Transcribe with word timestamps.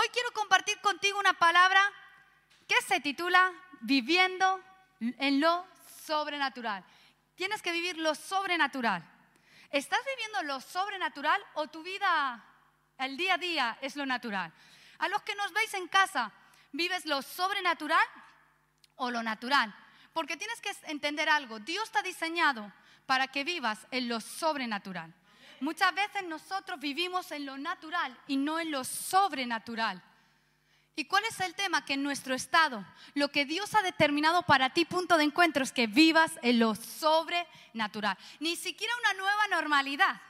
Hoy 0.00 0.08
quiero 0.14 0.30
compartir 0.32 0.80
contigo 0.80 1.18
una 1.18 1.34
palabra 1.34 1.78
que 2.66 2.80
se 2.88 3.00
titula 3.00 3.52
Viviendo 3.82 4.58
en 4.98 5.40
lo 5.40 5.66
sobrenatural. 6.06 6.82
Tienes 7.34 7.60
que 7.60 7.70
vivir 7.70 7.98
lo 7.98 8.14
sobrenatural. 8.14 9.04
¿Estás 9.68 10.00
viviendo 10.06 10.42
lo 10.44 10.58
sobrenatural 10.62 11.38
o 11.52 11.68
tu 11.68 11.82
vida, 11.82 12.42
el 12.96 13.18
día 13.18 13.34
a 13.34 13.36
día, 13.38 13.78
es 13.82 13.94
lo 13.94 14.06
natural? 14.06 14.50
A 15.00 15.08
los 15.08 15.20
que 15.20 15.34
nos 15.34 15.52
veis 15.52 15.74
en 15.74 15.86
casa, 15.88 16.32
¿vives 16.72 17.04
lo 17.04 17.20
sobrenatural 17.20 18.06
o 18.96 19.10
lo 19.10 19.22
natural? 19.22 19.74
Porque 20.14 20.38
tienes 20.38 20.62
que 20.62 20.70
entender 20.84 21.28
algo. 21.28 21.58
Dios 21.58 21.84
está 21.84 22.00
diseñado 22.00 22.72
para 23.04 23.28
que 23.28 23.44
vivas 23.44 23.86
en 23.90 24.08
lo 24.08 24.18
sobrenatural. 24.22 25.12
Muchas 25.60 25.94
veces 25.94 26.24
nosotros 26.24 26.80
vivimos 26.80 27.30
en 27.32 27.46
lo 27.46 27.58
natural 27.58 28.18
y 28.26 28.36
no 28.36 28.58
en 28.58 28.70
lo 28.70 28.82
sobrenatural. 28.84 30.02
¿Y 30.96 31.04
cuál 31.04 31.24
es 31.24 31.40
el 31.40 31.54
tema? 31.54 31.84
Que 31.84 31.94
en 31.94 32.02
nuestro 32.02 32.34
estado, 32.34 32.84
lo 33.14 33.28
que 33.28 33.44
Dios 33.44 33.74
ha 33.74 33.82
determinado 33.82 34.42
para 34.42 34.70
ti, 34.70 34.84
punto 34.84 35.16
de 35.16 35.24
encuentro, 35.24 35.62
es 35.62 35.72
que 35.72 35.86
vivas 35.86 36.32
en 36.42 36.58
lo 36.58 36.74
sobrenatural. 36.74 38.18
Ni 38.38 38.56
siquiera 38.56 38.92
una 39.00 39.14
nueva 39.14 39.46
normalidad. 39.48 40.20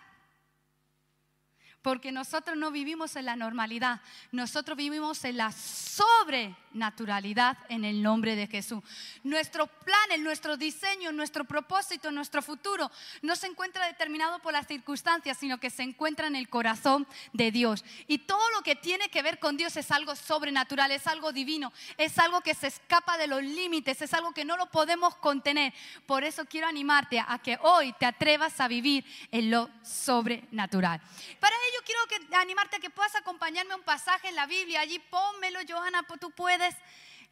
Porque 1.82 2.12
nosotros 2.12 2.56
no 2.56 2.70
vivimos 2.70 3.16
en 3.16 3.24
la 3.24 3.36
normalidad, 3.36 4.00
nosotros 4.32 4.76
vivimos 4.76 5.24
en 5.24 5.38
la 5.38 5.50
sobrenaturalidad 5.50 7.56
en 7.68 7.84
el 7.84 8.02
nombre 8.02 8.36
de 8.36 8.46
Jesús. 8.46 8.82
Nuestro 9.24 9.66
plan, 9.66 10.22
nuestro 10.22 10.56
diseño, 10.56 11.12
nuestro 11.12 11.44
propósito, 11.44 12.10
nuestro 12.10 12.42
futuro 12.42 12.90
no 13.22 13.36
se 13.36 13.46
encuentra 13.46 13.86
determinado 13.86 14.38
por 14.40 14.52
las 14.52 14.66
circunstancias, 14.66 15.38
sino 15.38 15.58
que 15.58 15.70
se 15.70 15.82
encuentra 15.82 16.26
en 16.26 16.36
el 16.36 16.48
corazón 16.48 17.06
de 17.32 17.50
Dios. 17.50 17.84
Y 18.06 18.18
todo 18.18 18.50
lo 18.50 18.62
que 18.62 18.76
tiene 18.76 19.08
que 19.08 19.22
ver 19.22 19.38
con 19.38 19.56
Dios 19.56 19.76
es 19.76 19.90
algo 19.90 20.14
sobrenatural, 20.16 20.90
es 20.90 21.06
algo 21.06 21.32
divino, 21.32 21.72
es 21.96 22.18
algo 22.18 22.40
que 22.40 22.54
se 22.54 22.66
escapa 22.66 23.16
de 23.16 23.26
los 23.26 23.42
límites, 23.42 24.02
es 24.02 24.14
algo 24.14 24.32
que 24.32 24.44
no 24.44 24.56
lo 24.56 24.66
podemos 24.66 25.14
contener. 25.16 25.72
Por 26.06 26.24
eso 26.24 26.44
quiero 26.44 26.66
animarte 26.66 27.20
a 27.20 27.38
que 27.38 27.58
hoy 27.62 27.92
te 27.94 28.06
atrevas 28.06 28.60
a 28.60 28.68
vivir 28.68 29.04
en 29.30 29.50
lo 29.50 29.70
sobrenatural. 29.82 31.00
Para 31.40 31.56
quiero 31.90 32.28
que, 32.28 32.36
animarte 32.36 32.76
a 32.76 32.80
que 32.80 32.90
puedas 32.90 33.14
acompañarme 33.16 33.72
a 33.72 33.76
un 33.76 33.82
pasaje 33.82 34.28
en 34.28 34.36
la 34.36 34.46
Biblia. 34.46 34.80
Allí 34.80 34.98
pónmelo, 34.98 35.60
Johanna, 35.68 36.06
tú 36.20 36.30
puedes 36.30 36.74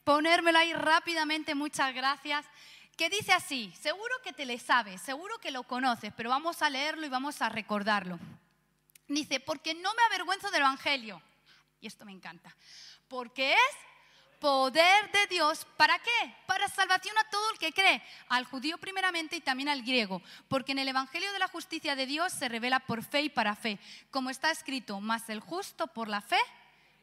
ponérmelo 0.05 0.59
ahí 0.59 0.73
rápidamente, 0.73 1.55
muchas 1.55 1.95
gracias. 1.95 2.45
Que 2.97 3.09
dice 3.09 3.33
así, 3.33 3.73
seguro 3.81 4.15
que 4.25 4.33
te 4.33 4.47
le 4.47 4.59
sabes, 4.59 5.01
seguro 5.01 5.39
que 5.39 5.53
lo 5.53 5.63
conoces, 5.63 6.13
pero 6.17 6.31
vamos 6.31 6.63
a 6.63 6.71
leerlo 6.71 7.07
y 7.07 7.09
vamos 7.09 7.41
a 7.43 7.49
recordarlo. 7.49 8.19
Dice, 9.07 9.39
porque 9.39 9.75
no 9.75 9.95
me 9.95 10.03
avergüenzo 10.03 10.51
del 10.51 10.63
Evangelio. 10.63 11.23
Y 11.81 11.87
esto 11.87 12.05
me 12.05 12.13
encanta. 12.13 12.55
Porque 13.07 13.53
es 13.53 13.77
poder 14.41 15.11
de 15.13 15.27
Dios, 15.29 15.67
¿para 15.77 15.99
qué? 15.99 16.35
Para 16.47 16.69
salvación 16.69 17.17
a 17.19 17.29
todo 17.31 17.51
el 17.53 17.59
que 17.59 17.73
cree, 17.73 18.03
al 18.29 18.45
judío 18.45 18.79
primeramente 18.79 19.37
y 19.37 19.41
también 19.41 19.69
al 19.69 19.83
griego, 19.83 20.23
porque 20.49 20.73
en 20.73 20.79
el 20.79 20.89
Evangelio 20.89 21.33
de 21.33 21.39
la 21.39 21.49
justicia 21.49 21.97
de 21.97 22.07
Dios 22.07 22.33
se 22.33 22.49
revela 22.49 22.81
por 22.81 23.03
fe 23.03 23.23
y 23.23 23.29
para 23.29 23.57
fe, 23.57 23.79
como 24.11 24.31
está 24.31 24.51
escrito, 24.51 25.01
mas 25.01 25.29
el 25.29 25.41
justo 25.41 25.87
por 25.89 26.09
la 26.09 26.21
fe 26.21 26.41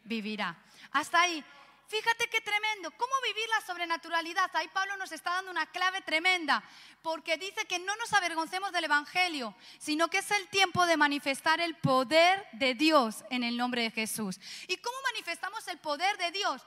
vivirá. 0.03 0.57
Hasta 0.91 1.21
ahí. 1.21 1.43
Fíjate 1.87 2.27
qué 2.29 2.41
tremendo, 2.41 2.89
cómo 2.97 3.13
vivir 3.23 3.47
la 3.49 3.61
sobrenaturalidad. 3.61 4.49
Ahí 4.55 4.67
Pablo 4.69 4.97
nos 4.97 5.11
está 5.11 5.31
dando 5.31 5.51
una 5.51 5.67
clave 5.67 6.01
tremenda, 6.01 6.63
porque 7.03 7.37
dice 7.37 7.65
que 7.65 7.77
no 7.77 7.95
nos 7.97 8.11
avergoncemos 8.11 8.71
del 8.71 8.85
Evangelio, 8.85 9.55
sino 9.77 10.07
que 10.07 10.17
es 10.17 10.31
el 10.31 10.47
tiempo 10.47 10.87
de 10.87 10.97
manifestar 10.97 11.61
el 11.61 11.75
poder 11.75 12.47
de 12.53 12.73
Dios 12.73 13.23
en 13.29 13.43
el 13.43 13.55
nombre 13.55 13.83
de 13.83 13.91
Jesús. 13.91 14.39
¿Y 14.67 14.77
cómo 14.77 14.97
manifestamos 15.13 15.67
el 15.67 15.77
poder 15.77 16.17
de 16.17 16.31
Dios? 16.31 16.63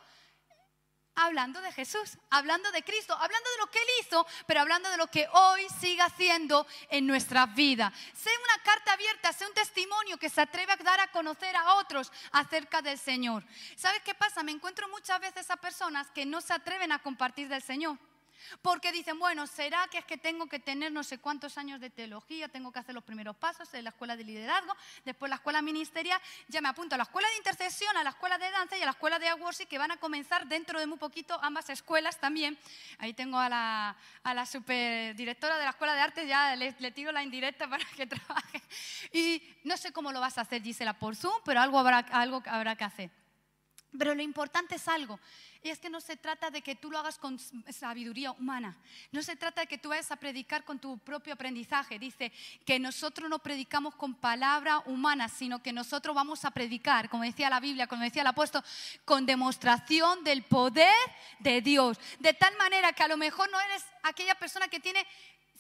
Hablando 1.18 1.60
de 1.60 1.72
Jesús, 1.72 2.16
hablando 2.30 2.70
de 2.70 2.84
Cristo, 2.84 3.12
hablando 3.14 3.50
de 3.50 3.58
lo 3.58 3.70
que 3.70 3.78
Él 3.78 3.88
hizo, 4.00 4.26
pero 4.46 4.60
hablando 4.60 4.88
de 4.90 4.96
lo 4.96 5.08
que 5.08 5.26
hoy 5.32 5.66
sigue 5.80 6.00
haciendo 6.02 6.66
en 6.90 7.06
nuestra 7.06 7.46
vida. 7.46 7.92
Sé 8.14 8.30
una 8.44 8.62
carta 8.62 8.92
abierta, 8.92 9.32
sé 9.32 9.46
un 9.46 9.54
testimonio 9.54 10.16
que 10.16 10.28
se 10.28 10.40
atreve 10.40 10.72
a 10.72 10.76
dar 10.76 11.00
a 11.00 11.10
conocer 11.10 11.54
a 11.56 11.74
otros 11.74 12.12
acerca 12.30 12.82
del 12.82 12.98
Señor. 12.98 13.44
¿Sabes 13.76 14.02
qué 14.02 14.14
pasa? 14.14 14.42
Me 14.42 14.52
encuentro 14.52 14.88
muchas 14.88 15.20
veces 15.20 15.50
a 15.50 15.56
personas 15.56 16.08
que 16.12 16.24
no 16.24 16.40
se 16.40 16.52
atreven 16.52 16.92
a 16.92 17.02
compartir 17.02 17.48
del 17.48 17.62
Señor. 17.62 17.98
Porque 18.62 18.92
dicen, 18.92 19.18
bueno, 19.18 19.46
¿será 19.46 19.86
que 19.88 19.98
es 19.98 20.04
que 20.04 20.18
tengo 20.18 20.46
que 20.46 20.58
tener 20.58 20.92
no 20.92 21.02
sé 21.02 21.18
cuántos 21.18 21.58
años 21.58 21.80
de 21.80 21.90
teología? 21.90 22.48
Tengo 22.48 22.72
que 22.72 22.78
hacer 22.78 22.94
los 22.94 23.04
primeros 23.04 23.36
pasos 23.36 23.72
en 23.74 23.84
la 23.84 23.90
escuela 23.90 24.16
de 24.16 24.24
liderazgo, 24.24 24.74
después 25.04 25.28
la 25.28 25.36
escuela 25.36 25.62
ministerial, 25.62 26.20
ya 26.48 26.60
me 26.60 26.68
apunto 26.68 26.94
a 26.94 26.98
la 26.98 27.04
escuela 27.04 27.28
de 27.28 27.36
intercesión, 27.36 27.96
a 27.96 28.02
la 28.02 28.10
escuela 28.10 28.38
de 28.38 28.50
danza 28.50 28.76
y 28.76 28.82
a 28.82 28.86
la 28.86 28.92
escuela 28.92 29.18
de 29.18 29.32
worship 29.34 29.66
que 29.66 29.78
van 29.78 29.90
a 29.90 29.96
comenzar 29.96 30.46
dentro 30.46 30.78
de 30.80 30.86
muy 30.86 30.98
poquito 30.98 31.38
ambas 31.42 31.68
escuelas 31.70 32.18
también. 32.18 32.58
Ahí 32.98 33.14
tengo 33.14 33.38
a 33.38 33.48
la, 33.48 33.96
a 34.22 34.34
la 34.34 34.46
superdirectora 34.46 35.58
de 35.58 35.64
la 35.64 35.70
escuela 35.70 35.94
de 35.94 36.00
arte, 36.00 36.26
ya 36.26 36.56
le, 36.56 36.72
tiro 36.92 37.12
la 37.12 37.22
indirecta 37.22 37.68
para 37.68 37.84
que 37.96 38.06
trabaje. 38.06 38.62
Y 39.12 39.42
no 39.64 39.76
sé 39.76 39.92
cómo 39.92 40.12
lo 40.12 40.20
vas 40.20 40.38
a 40.38 40.42
hacer, 40.42 40.62
Gisela, 40.62 40.98
por 40.98 41.16
Zoom, 41.16 41.40
pero 41.44 41.60
algo 41.60 41.78
habrá, 41.78 41.98
algo 41.98 42.42
habrá 42.46 42.76
que 42.76 42.84
hacer. 42.84 43.10
Pero 43.96 44.14
lo 44.14 44.22
importante 44.22 44.74
es 44.74 44.86
algo, 44.86 45.18
y 45.62 45.70
es 45.70 45.78
que 45.78 45.90
no 45.90 46.00
se 46.00 46.16
trata 46.16 46.50
de 46.50 46.62
que 46.62 46.74
tú 46.74 46.90
lo 46.90 46.98
hagas 46.98 47.18
con 47.18 47.38
sabiduría 47.38 48.32
humana, 48.32 48.76
no 49.12 49.22
se 49.22 49.36
trata 49.36 49.62
de 49.62 49.66
que 49.66 49.78
tú 49.78 49.88
vayas 49.88 50.10
a 50.10 50.16
predicar 50.16 50.64
con 50.64 50.78
tu 50.78 50.98
propio 50.98 51.34
aprendizaje. 51.34 51.98
Dice 51.98 52.32
que 52.64 52.78
nosotros 52.78 53.28
no 53.28 53.38
predicamos 53.38 53.94
con 53.94 54.14
palabra 54.14 54.78
humana, 54.86 55.28
sino 55.28 55.62
que 55.62 55.72
nosotros 55.72 56.14
vamos 56.14 56.44
a 56.44 56.50
predicar, 56.50 57.08
como 57.08 57.24
decía 57.24 57.50
la 57.50 57.60
Biblia, 57.60 57.86
como 57.86 58.02
decía 58.02 58.22
el 58.22 58.28
apóstol, 58.28 58.62
con 59.04 59.26
demostración 59.26 60.24
del 60.24 60.42
poder 60.42 60.94
de 61.40 61.60
Dios. 61.60 61.98
De 62.20 62.34
tal 62.34 62.56
manera 62.56 62.92
que 62.92 63.02
a 63.02 63.08
lo 63.08 63.16
mejor 63.16 63.50
no 63.50 63.60
eres 63.60 63.84
aquella 64.02 64.34
persona 64.34 64.68
que 64.68 64.80
tiene 64.80 65.06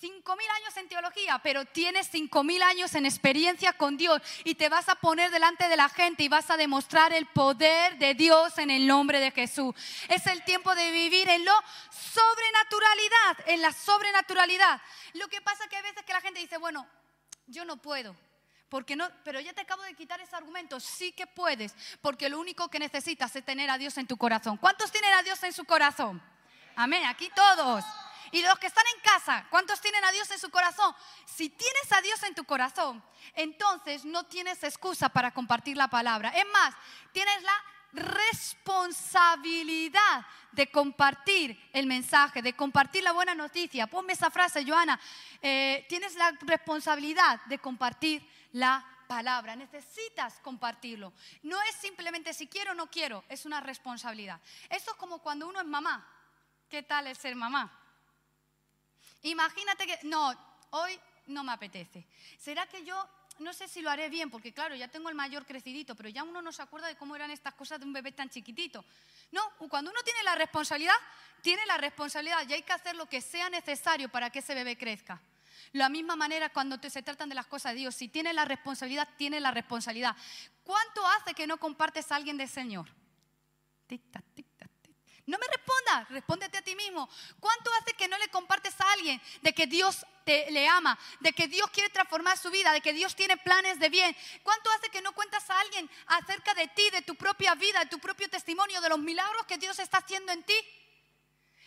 cinco 0.00 0.36
mil 0.36 0.48
años 0.50 0.76
en 0.76 0.88
teología, 0.88 1.40
pero 1.42 1.64
tienes 1.64 2.08
cinco 2.10 2.44
mil 2.44 2.62
años 2.62 2.94
en 2.94 3.04
experiencia 3.04 3.72
con 3.72 3.96
Dios 3.96 4.22
y 4.44 4.54
te 4.54 4.68
vas 4.68 4.88
a 4.88 4.94
poner 4.94 5.30
delante 5.30 5.68
de 5.68 5.76
la 5.76 5.88
gente 5.88 6.22
y 6.22 6.28
vas 6.28 6.50
a 6.50 6.56
demostrar 6.56 7.12
el 7.12 7.26
poder 7.26 7.98
de 7.98 8.14
Dios 8.14 8.58
en 8.58 8.70
el 8.70 8.86
nombre 8.86 9.20
de 9.20 9.30
Jesús. 9.30 9.74
Es 10.08 10.26
el 10.26 10.44
tiempo 10.44 10.74
de 10.74 10.90
vivir 10.90 11.28
en 11.28 11.44
lo 11.44 11.54
sobrenaturalidad, 11.90 13.48
en 13.48 13.62
la 13.62 13.72
sobrenaturalidad. 13.72 14.80
Lo 15.14 15.28
que 15.28 15.40
pasa 15.40 15.68
que 15.68 15.76
a 15.76 15.82
veces 15.82 16.04
que 16.04 16.12
la 16.12 16.20
gente 16.20 16.40
dice, 16.40 16.58
bueno, 16.58 16.86
yo 17.46 17.64
no 17.64 17.76
puedo. 17.76 18.16
Porque 18.68 18.96
no, 18.96 19.08
pero 19.24 19.40
ya 19.40 19.54
te 19.54 19.62
acabo 19.62 19.82
de 19.82 19.94
quitar 19.94 20.20
ese 20.20 20.36
argumento. 20.36 20.78
Sí 20.78 21.12
que 21.12 21.26
puedes, 21.26 21.74
porque 22.02 22.28
lo 22.28 22.38
único 22.38 22.68
que 22.68 22.78
necesitas 22.78 23.34
es 23.34 23.44
tener 23.44 23.70
a 23.70 23.78
Dios 23.78 23.96
en 23.96 24.06
tu 24.06 24.18
corazón. 24.18 24.58
¿Cuántos 24.58 24.92
tienen 24.92 25.12
a 25.14 25.22
Dios 25.22 25.42
en 25.42 25.54
su 25.54 25.64
corazón? 25.64 26.22
Amén, 26.76 27.04
aquí 27.06 27.30
todos. 27.34 27.82
Y 28.32 28.42
los 28.42 28.58
que 28.58 28.66
están 28.66 28.84
en 28.94 29.00
casa, 29.02 29.46
¿cuántos 29.50 29.80
tienen 29.80 30.04
a 30.04 30.12
Dios 30.12 30.30
en 30.30 30.38
su 30.38 30.50
corazón? 30.50 30.94
Si 31.24 31.48
tienes 31.48 31.92
a 31.92 32.00
Dios 32.00 32.22
en 32.22 32.34
tu 32.34 32.44
corazón, 32.44 33.02
entonces 33.34 34.04
no 34.04 34.24
tienes 34.24 34.62
excusa 34.62 35.08
para 35.08 35.32
compartir 35.32 35.76
la 35.76 35.88
palabra. 35.88 36.30
Es 36.30 36.46
más, 36.52 36.74
tienes 37.12 37.42
la 37.42 37.64
responsabilidad 37.92 40.26
de 40.52 40.70
compartir 40.70 41.58
el 41.72 41.86
mensaje, 41.86 42.42
de 42.42 42.54
compartir 42.54 43.02
la 43.02 43.12
buena 43.12 43.34
noticia. 43.34 43.86
Ponme 43.86 44.12
esa 44.12 44.30
frase, 44.30 44.66
Joana. 44.66 45.00
Eh, 45.40 45.86
tienes 45.88 46.14
la 46.16 46.32
responsabilidad 46.42 47.40
de 47.46 47.58
compartir 47.58 48.22
la 48.52 48.84
palabra. 49.06 49.56
Necesitas 49.56 50.38
compartirlo. 50.40 51.14
No 51.42 51.62
es 51.62 51.74
simplemente 51.76 52.34
si 52.34 52.46
quiero 52.46 52.72
o 52.72 52.74
no 52.74 52.90
quiero, 52.90 53.24
es 53.28 53.46
una 53.46 53.60
responsabilidad. 53.60 54.40
Esto 54.68 54.90
es 54.92 54.96
como 54.96 55.18
cuando 55.18 55.48
uno 55.48 55.60
es 55.60 55.66
mamá. 55.66 56.06
¿Qué 56.68 56.82
tal 56.82 57.06
es 57.06 57.18
ser 57.18 57.34
mamá? 57.34 57.72
Imagínate 59.22 59.86
que, 59.86 59.98
no, 60.04 60.34
hoy 60.70 60.98
no 61.26 61.44
me 61.44 61.52
apetece. 61.52 62.06
¿Será 62.38 62.66
que 62.66 62.84
yo 62.84 63.08
no 63.38 63.52
sé 63.52 63.68
si 63.68 63.80
lo 63.80 63.90
haré 63.90 64.08
bien, 64.08 64.30
porque 64.30 64.52
claro, 64.52 64.74
ya 64.74 64.88
tengo 64.88 65.08
el 65.08 65.14
mayor 65.14 65.46
crecidito, 65.46 65.94
pero 65.94 66.08
ya 66.08 66.24
uno 66.24 66.42
no 66.42 66.52
se 66.52 66.62
acuerda 66.62 66.88
de 66.88 66.96
cómo 66.96 67.14
eran 67.14 67.30
estas 67.30 67.54
cosas 67.54 67.78
de 67.78 67.86
un 67.86 67.92
bebé 67.92 68.12
tan 68.12 68.28
chiquitito. 68.28 68.84
No, 69.30 69.40
cuando 69.68 69.90
uno 69.90 70.00
tiene 70.02 70.22
la 70.24 70.34
responsabilidad, 70.34 70.96
tiene 71.40 71.64
la 71.66 71.76
responsabilidad 71.76 72.48
y 72.48 72.54
hay 72.54 72.62
que 72.62 72.72
hacer 72.72 72.96
lo 72.96 73.06
que 73.06 73.20
sea 73.20 73.48
necesario 73.50 74.08
para 74.08 74.30
que 74.30 74.40
ese 74.40 74.54
bebé 74.54 74.76
crezca. 74.76 75.20
La 75.72 75.88
misma 75.88 76.16
manera 76.16 76.48
cuando 76.48 76.78
se 76.88 77.02
tratan 77.02 77.28
de 77.28 77.34
las 77.34 77.46
cosas 77.46 77.72
de 77.72 77.80
Dios, 77.80 77.94
si 77.94 78.08
tiene 78.08 78.32
la 78.32 78.44
responsabilidad, 78.44 79.08
tiene 79.16 79.40
la 79.40 79.50
responsabilidad. 79.50 80.16
¿Cuánto 80.64 81.06
hace 81.06 81.34
que 81.34 81.46
no 81.46 81.58
compartes 81.58 82.10
a 82.10 82.16
alguien 82.16 82.36
del 82.36 82.48
Señor? 82.48 82.88
Tic, 83.86 84.02
tac, 84.10 84.24
tic, 84.34 84.46
no 85.28 85.36
me 85.36 85.46
respondas, 85.46 86.08
respóndete 86.08 86.56
a 86.56 86.62
ti 86.62 86.74
mismo. 86.74 87.06
¿Cuánto 87.38 87.70
hace 87.74 87.92
que 87.92 88.08
no 88.08 88.16
le 88.16 88.28
compartes 88.28 88.74
a 88.80 88.92
alguien 88.92 89.20
de 89.42 89.52
que 89.52 89.66
Dios 89.66 90.06
te, 90.24 90.50
le 90.50 90.66
ama, 90.66 90.98
de 91.20 91.34
que 91.34 91.48
Dios 91.48 91.68
quiere 91.70 91.90
transformar 91.90 92.38
su 92.38 92.50
vida, 92.50 92.72
de 92.72 92.80
que 92.80 92.94
Dios 92.94 93.14
tiene 93.14 93.36
planes 93.36 93.78
de 93.78 93.90
bien? 93.90 94.16
¿Cuánto 94.42 94.70
hace 94.70 94.88
que 94.88 95.02
no 95.02 95.12
cuentas 95.12 95.50
a 95.50 95.60
alguien 95.60 95.88
acerca 96.06 96.54
de 96.54 96.68
ti, 96.68 96.88
de 96.90 97.02
tu 97.02 97.14
propia 97.14 97.54
vida, 97.54 97.80
de 97.80 97.90
tu 97.90 97.98
propio 97.98 98.30
testimonio, 98.30 98.80
de 98.80 98.88
los 98.88 98.98
milagros 98.98 99.44
que 99.44 99.58
Dios 99.58 99.78
está 99.78 99.98
haciendo 99.98 100.32
en 100.32 100.42
ti? 100.44 100.54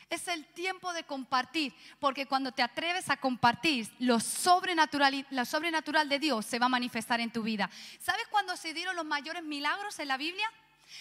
Es 0.09 0.27
el 0.27 0.43
tiempo 0.53 0.91
de 0.91 1.03
compartir, 1.03 1.71
porque 1.99 2.25
cuando 2.25 2.51
te 2.51 2.63
atreves 2.63 3.11
a 3.11 3.17
compartir, 3.17 3.87
lo 3.99 4.19
sobrenatural, 4.19 5.27
lo 5.29 5.45
sobrenatural 5.45 6.09
de 6.09 6.17
Dios 6.17 6.47
se 6.47 6.57
va 6.57 6.65
a 6.65 6.69
manifestar 6.69 7.19
en 7.19 7.31
tu 7.31 7.43
vida. 7.43 7.69
¿Sabes 7.99 8.27
cuándo 8.29 8.57
se 8.57 8.73
dieron 8.73 8.95
los 8.95 9.05
mayores 9.05 9.43
milagros 9.43 9.99
en 9.99 10.07
la 10.07 10.17
Biblia? 10.17 10.51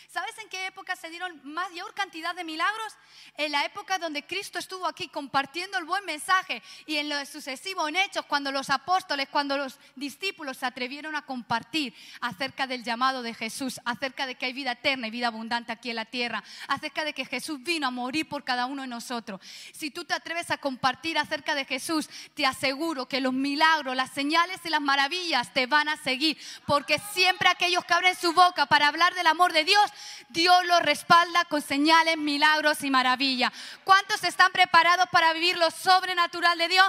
¿Sabes 0.08 0.36
en 0.38 0.48
qué 0.48 0.66
época 0.66 0.96
se 0.96 1.10
dieron 1.10 1.40
mayor 1.44 1.94
cantidad 1.94 2.34
de 2.34 2.44
milagros? 2.44 2.96
En 3.36 3.52
la 3.52 3.64
época 3.64 3.98
donde 3.98 4.26
Cristo 4.26 4.58
estuvo 4.58 4.86
aquí 4.86 5.08
compartiendo 5.08 5.78
el 5.78 5.84
buen 5.84 6.04
mensaje 6.04 6.62
y 6.86 6.96
en 6.96 7.08
lo 7.08 7.24
sucesivo 7.26 7.88
en 7.88 7.96
hechos, 7.96 8.24
cuando 8.26 8.52
los 8.52 8.70
apóstoles, 8.70 9.28
cuando 9.28 9.56
los 9.56 9.78
discípulos 9.96 10.58
se 10.58 10.66
atrevieron 10.66 11.16
a 11.16 11.26
compartir 11.26 11.94
acerca 12.20 12.66
del 12.66 12.84
llamado 12.84 13.22
de 13.22 13.34
Jesús, 13.34 13.80
acerca 13.84 14.26
de 14.26 14.34
que 14.34 14.46
hay 14.46 14.52
vida 14.52 14.72
eterna 14.72 15.06
y 15.06 15.10
vida 15.10 15.28
abundante 15.28 15.72
aquí 15.72 15.90
en 15.90 15.96
la 15.96 16.04
tierra, 16.04 16.42
acerca 16.68 17.04
de 17.04 17.12
que 17.12 17.24
Jesús 17.24 17.62
vino 17.62 17.86
a 17.86 17.90
morir 17.90 18.28
por 18.28 18.44
cada 18.44 18.66
uno 18.66 18.82
de 18.82 18.88
nosotros. 18.88 19.40
Si 19.72 19.90
tú 19.90 20.04
te 20.04 20.14
atreves 20.14 20.50
a 20.50 20.58
compartir 20.58 21.18
acerca 21.18 21.54
de 21.54 21.64
Jesús, 21.64 22.08
te 22.34 22.46
aseguro 22.46 23.06
que 23.08 23.20
los 23.20 23.32
milagros, 23.32 23.96
las 23.96 24.10
señales 24.10 24.60
y 24.64 24.70
las 24.70 24.80
maravillas 24.80 25.52
te 25.52 25.66
van 25.66 25.88
a 25.88 25.96
seguir, 25.96 26.38
porque 26.66 27.00
siempre 27.12 27.48
aquellos 27.48 27.84
que 27.84 27.94
abren 27.94 28.16
su 28.16 28.32
boca 28.32 28.66
para 28.66 28.88
hablar 28.88 29.14
del 29.14 29.26
amor 29.26 29.52
de 29.52 29.64
Dios, 29.64 29.79
Dios 30.28 30.64
los 30.66 30.80
respalda 30.82 31.44
con 31.46 31.62
señales, 31.62 32.16
milagros 32.16 32.82
y 32.82 32.90
maravillas. 32.90 33.52
¿Cuántos 33.84 34.22
están 34.24 34.52
preparados 34.52 35.08
para 35.10 35.32
vivir 35.32 35.56
lo 35.58 35.70
sobrenatural 35.70 36.58
de 36.58 36.68
Dios? 36.68 36.88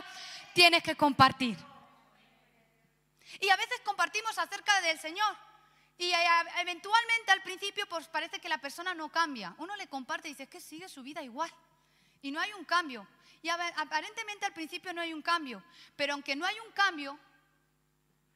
Tienes 0.53 0.83
que 0.83 0.95
compartir. 0.95 1.57
Y 3.39 3.49
a 3.49 3.55
veces 3.55 3.81
compartimos 3.83 4.37
acerca 4.37 4.79
del 4.81 4.99
Señor. 4.99 5.35
Y 5.97 6.11
eh, 6.11 6.17
eventualmente 6.59 7.31
al 7.31 7.41
principio 7.43 7.87
pues 7.87 8.07
parece 8.07 8.39
que 8.39 8.49
la 8.49 8.57
persona 8.57 8.93
no 8.93 9.09
cambia. 9.09 9.53
Uno 9.57 9.75
le 9.75 9.87
comparte 9.87 10.27
y 10.27 10.31
dice 10.31 10.47
que 10.47 10.59
sigue 10.59 10.89
su 10.89 11.03
vida 11.03 11.21
igual. 11.21 11.51
Y 12.21 12.31
no 12.31 12.39
hay 12.39 12.51
un 12.53 12.65
cambio. 12.65 13.07
Y 13.41 13.49
aparentemente 13.49 14.45
al 14.45 14.53
principio 14.53 14.93
no 14.93 15.01
hay 15.01 15.13
un 15.13 15.21
cambio. 15.21 15.63
Pero 15.95 16.13
aunque 16.13 16.35
no 16.35 16.45
hay 16.45 16.59
un 16.59 16.71
cambio 16.73 17.17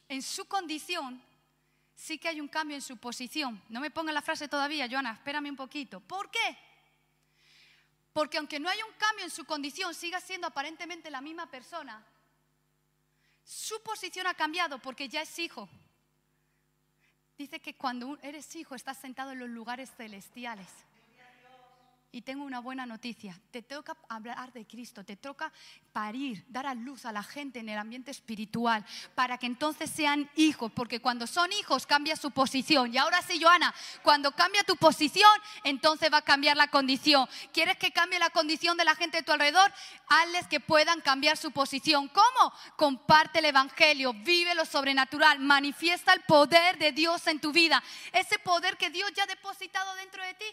en 0.08 0.22
su 0.22 0.46
condición, 0.46 1.22
sí 1.96 2.18
que 2.18 2.28
hay 2.28 2.42
un 2.42 2.48
cambio 2.48 2.76
en 2.76 2.82
su 2.82 2.98
posición. 2.98 3.62
No 3.70 3.80
me 3.80 3.92
ponga 3.92 4.12
la 4.12 4.22
frase 4.22 4.48
todavía, 4.48 4.88
Joana, 4.90 5.14
espérame 5.14 5.50
un 5.50 5.56
poquito. 5.56 6.00
¿Por 6.00 6.30
qué? 6.30 6.58
Porque 8.14 8.38
aunque 8.38 8.60
no 8.60 8.70
haya 8.70 8.86
un 8.86 8.94
cambio 8.94 9.26
en 9.26 9.32
su 9.32 9.46
condición, 9.46 9.94
siga 9.94 10.22
siendo 10.22 10.48
aparentemente 10.48 11.10
la 11.10 11.22
misma 11.22 11.50
persona, 11.50 12.06
su 13.44 13.82
posición 13.84 14.28
ha 14.28 14.34
cambiado 14.34 14.80
porque 14.80 15.10
ya 15.10 15.22
es 15.22 15.40
hijo. 15.40 15.70
Dice 17.38 17.60
que 17.60 17.76
cuando 17.76 18.18
eres 18.22 18.56
hijo 18.56 18.76
estás 18.76 18.98
sentado 18.98 19.32
en 19.32 19.40
los 19.40 19.50
lugares 19.50 19.92
celestiales. 19.96 20.68
Y 22.16 22.22
tengo 22.22 22.46
una 22.46 22.62
buena 22.62 22.86
noticia, 22.86 23.38
te 23.52 23.62
toca 23.62 23.98
hablar 24.08 24.54
de 24.54 24.66
Cristo, 24.66 25.04
te 25.04 25.18
toca 25.18 25.52
parir, 25.92 26.46
dar 26.48 26.66
a 26.66 26.74
luz 26.74 27.06
a 27.06 27.12
la 27.12 27.24
gente 27.24 27.60
en 27.60 27.68
el 27.68 27.78
ambiente 27.78 28.10
espiritual, 28.10 28.86
para 29.16 29.38
que 29.38 29.48
entonces 29.48 29.90
sean 29.90 30.32
hijos, 30.38 30.72
porque 30.72 31.02
cuando 31.02 31.28
son 31.28 31.52
hijos 31.52 31.86
cambia 31.86 32.16
su 32.16 32.32
posición. 32.32 32.94
Y 32.94 32.98
ahora 32.98 33.22
sí, 33.22 33.38
Joana, 33.44 33.76
cuando 34.02 34.32
cambia 34.32 34.64
tu 34.64 34.78
posición, 34.78 35.30
entonces 35.66 36.10
va 36.10 36.20
a 36.20 36.22
cambiar 36.22 36.56
la 36.56 36.70
condición. 36.70 37.28
¿Quieres 37.52 37.76
que 37.76 37.92
cambie 37.92 38.18
la 38.18 38.30
condición 38.30 38.78
de 38.78 38.86
la 38.86 38.96
gente 38.96 39.18
de 39.18 39.24
tu 39.24 39.34
alrededor? 39.34 39.70
Hazles 40.08 40.48
que 40.48 40.62
puedan 40.62 41.02
cambiar 41.02 41.36
su 41.36 41.52
posición. 41.52 42.08
¿Cómo? 42.08 42.54
Comparte 42.78 43.40
el 43.40 43.46
Evangelio, 43.46 44.14
vive 44.14 44.56
lo 44.56 44.64
sobrenatural, 44.64 45.40
manifiesta 45.40 46.14
el 46.14 46.22
poder 46.22 46.78
de 46.78 46.94
Dios 46.94 47.28
en 47.28 47.42
tu 47.42 47.52
vida, 47.52 47.84
ese 48.14 48.40
poder 48.40 48.78
que 48.78 48.90
Dios 48.90 49.12
ya 49.14 49.24
ha 49.24 49.28
depositado 49.28 49.94
dentro 49.96 50.24
de 50.24 50.34
ti. 50.36 50.46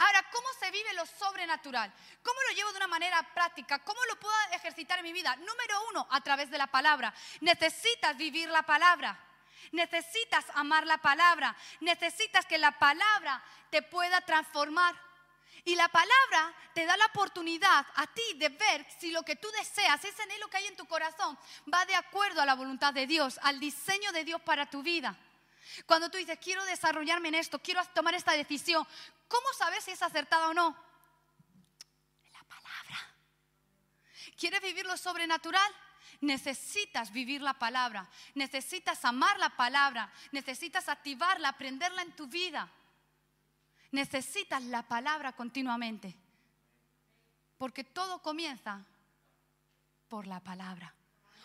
Ahora, 0.00 0.24
¿cómo 0.32 0.48
se 0.58 0.70
vive 0.70 0.94
lo 0.94 1.04
sobrenatural? 1.04 1.92
¿Cómo 2.22 2.40
lo 2.48 2.54
llevo 2.54 2.70
de 2.70 2.78
una 2.78 2.86
manera 2.86 3.22
práctica? 3.34 3.80
¿Cómo 3.80 4.02
lo 4.06 4.18
puedo 4.18 4.34
ejercitar 4.52 4.98
en 4.98 5.04
mi 5.04 5.12
vida? 5.12 5.36
Número 5.36 5.88
uno, 5.90 6.06
a 6.10 6.22
través 6.22 6.50
de 6.50 6.56
la 6.56 6.68
palabra. 6.68 7.12
Necesitas 7.42 8.16
vivir 8.16 8.48
la 8.48 8.62
palabra. 8.62 9.18
Necesitas 9.72 10.46
amar 10.54 10.86
la 10.86 10.96
palabra. 10.96 11.54
Necesitas 11.80 12.46
que 12.46 12.56
la 12.56 12.72
palabra 12.78 13.44
te 13.68 13.82
pueda 13.82 14.22
transformar. 14.22 14.96
Y 15.66 15.74
la 15.74 15.88
palabra 15.88 16.54
te 16.72 16.86
da 16.86 16.96
la 16.96 17.04
oportunidad 17.04 17.86
a 17.96 18.06
ti 18.06 18.22
de 18.36 18.48
ver 18.48 18.86
si 18.98 19.10
lo 19.10 19.22
que 19.22 19.36
tú 19.36 19.50
deseas, 19.50 20.02
ese 20.02 20.22
anhelo 20.22 20.48
que 20.48 20.56
hay 20.56 20.66
en 20.66 20.76
tu 20.76 20.86
corazón, 20.86 21.38
va 21.72 21.84
de 21.84 21.94
acuerdo 21.94 22.40
a 22.40 22.46
la 22.46 22.54
voluntad 22.54 22.94
de 22.94 23.06
Dios, 23.06 23.38
al 23.42 23.60
diseño 23.60 24.12
de 24.12 24.24
Dios 24.24 24.40
para 24.40 24.64
tu 24.64 24.82
vida. 24.82 25.14
Cuando 25.84 26.10
tú 26.10 26.16
dices, 26.16 26.38
quiero 26.42 26.64
desarrollarme 26.64 27.28
en 27.28 27.34
esto, 27.34 27.58
quiero 27.58 27.84
tomar 27.94 28.14
esta 28.14 28.32
decisión, 28.32 28.86
¿cómo 29.30 29.46
sabes 29.56 29.84
si 29.84 29.92
es 29.92 30.02
acertada 30.02 30.48
o 30.48 30.54
no? 30.54 30.76
La 32.32 32.42
palabra. 32.44 33.14
¿Quieres 34.36 34.60
vivir 34.60 34.84
lo 34.84 34.96
sobrenatural? 34.96 35.72
Necesitas 36.20 37.10
vivir 37.12 37.40
la 37.40 37.54
palabra, 37.54 38.06
necesitas 38.34 39.02
amar 39.06 39.38
la 39.38 39.56
palabra, 39.56 40.12
necesitas 40.32 40.90
activarla, 40.90 41.48
aprenderla 41.48 42.02
en 42.02 42.14
tu 42.14 42.26
vida. 42.26 42.70
Necesitas 43.92 44.62
la 44.64 44.82
palabra 44.82 45.32
continuamente, 45.32 46.14
porque 47.56 47.84
todo 47.84 48.20
comienza 48.20 48.84
por 50.08 50.26
la 50.26 50.40
palabra. 50.40 50.94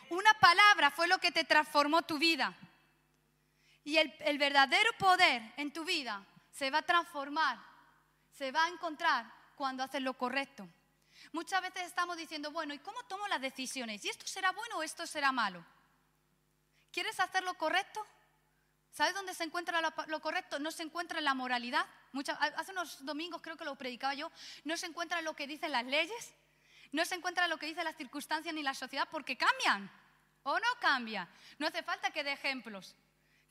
Una 0.09 0.33
palabra 0.35 0.91
fue 0.91 1.07
lo 1.07 1.17
que 1.19 1.31
te 1.31 1.45
transformó 1.45 2.01
tu 2.03 2.17
vida. 2.17 2.53
Y 3.83 3.97
el, 3.97 4.37
verdadero 4.37 4.91
poder 4.97 5.53
en 5.57 5.71
tu 5.71 5.85
vida 5.85 6.25
se 6.51 6.71
va 6.71 6.79
a 6.79 6.85
transformar, 6.85 7.59
se 8.37 8.51
va 8.51 8.65
a 8.65 8.69
encontrar 8.69 9.31
cuando 9.55 9.83
haces 9.83 10.01
lo 10.01 10.17
correcto. 10.17 10.67
Muchas 11.31 11.61
veces 11.61 11.83
estamos 11.83 12.17
diciendo, 12.17 12.51
bueno, 12.51 12.73
¿y 12.73 12.79
cómo 12.79 13.01
tomo 13.03 13.27
las 13.27 13.41
decisiones? 13.41 14.03
¿Y 14.03 14.09
esto 14.09 14.27
será 14.27 14.51
bueno 14.51 14.77
o 14.77 14.83
esto 14.83 15.07
será 15.07 15.31
malo? 15.31 15.65
¿Quieres 16.91 17.19
hacer 17.19 17.43
lo 17.43 17.53
correcto? 17.55 18.05
¿Sabes 18.91 19.13
dónde 19.13 19.33
se 19.33 19.43
encuentra 19.43 19.81
lo, 19.81 20.21
correcto? 20.21 20.59
No 20.59 20.71
se 20.71 20.83
encuentra 20.83 21.19
en 21.19 21.25
la 21.25 21.33
moralidad. 21.33 21.85
hace 22.55 22.71
unos 22.71 23.03
domingos 23.05 23.41
creo 23.41 23.57
que 23.57 23.65
lo 23.65 23.75
predicaba 23.75 24.13
yo. 24.13 24.31
No 24.63 24.77
se 24.77 24.85
encuentra 24.85 25.19
en 25.19 25.25
lo 25.25 25.35
que 25.35 25.47
dicen 25.47 25.71
las 25.71 25.85
leyes. 25.85 26.33
No 26.91 27.03
se 27.03 27.15
encuentra 27.15 27.45
en 27.45 27.49
lo 27.49 27.57
que 27.57 27.65
dicen 27.65 27.83
las 27.83 27.97
circunstancias 27.97 28.55
ni 28.55 28.63
la 28.63 28.73
sociedad 28.73 29.07
porque 29.11 29.37
cambian. 29.37 29.91
¿O 30.43 30.57
no 30.57 30.67
cambia? 30.79 31.27
No 31.59 31.67
hace 31.67 31.83
falta 31.83 32.11
que 32.11 32.23
dé 32.23 32.31
ejemplos. 32.31 32.95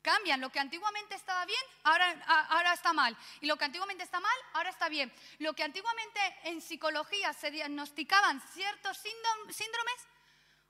Cambian. 0.04 0.40
Lo 0.40 0.50
que 0.50 0.60
antiguamente 0.60 1.14
estaba 1.14 1.46
bien, 1.46 1.60
ahora, 1.82 2.10
ahora 2.50 2.74
está 2.74 2.92
mal. 2.92 3.16
Y 3.40 3.46
lo 3.46 3.56
que 3.56 3.64
antiguamente 3.64 4.04
está 4.04 4.20
mal, 4.20 4.36
ahora 4.52 4.68
está 4.68 4.90
bien. 4.90 5.10
Lo 5.38 5.54
que 5.54 5.64
antiguamente 5.64 6.20
en 6.44 6.60
psicología 6.60 7.32
se 7.32 7.50
diagnosticaban 7.50 8.40
ciertos 8.52 8.98
síndromes 8.98 10.06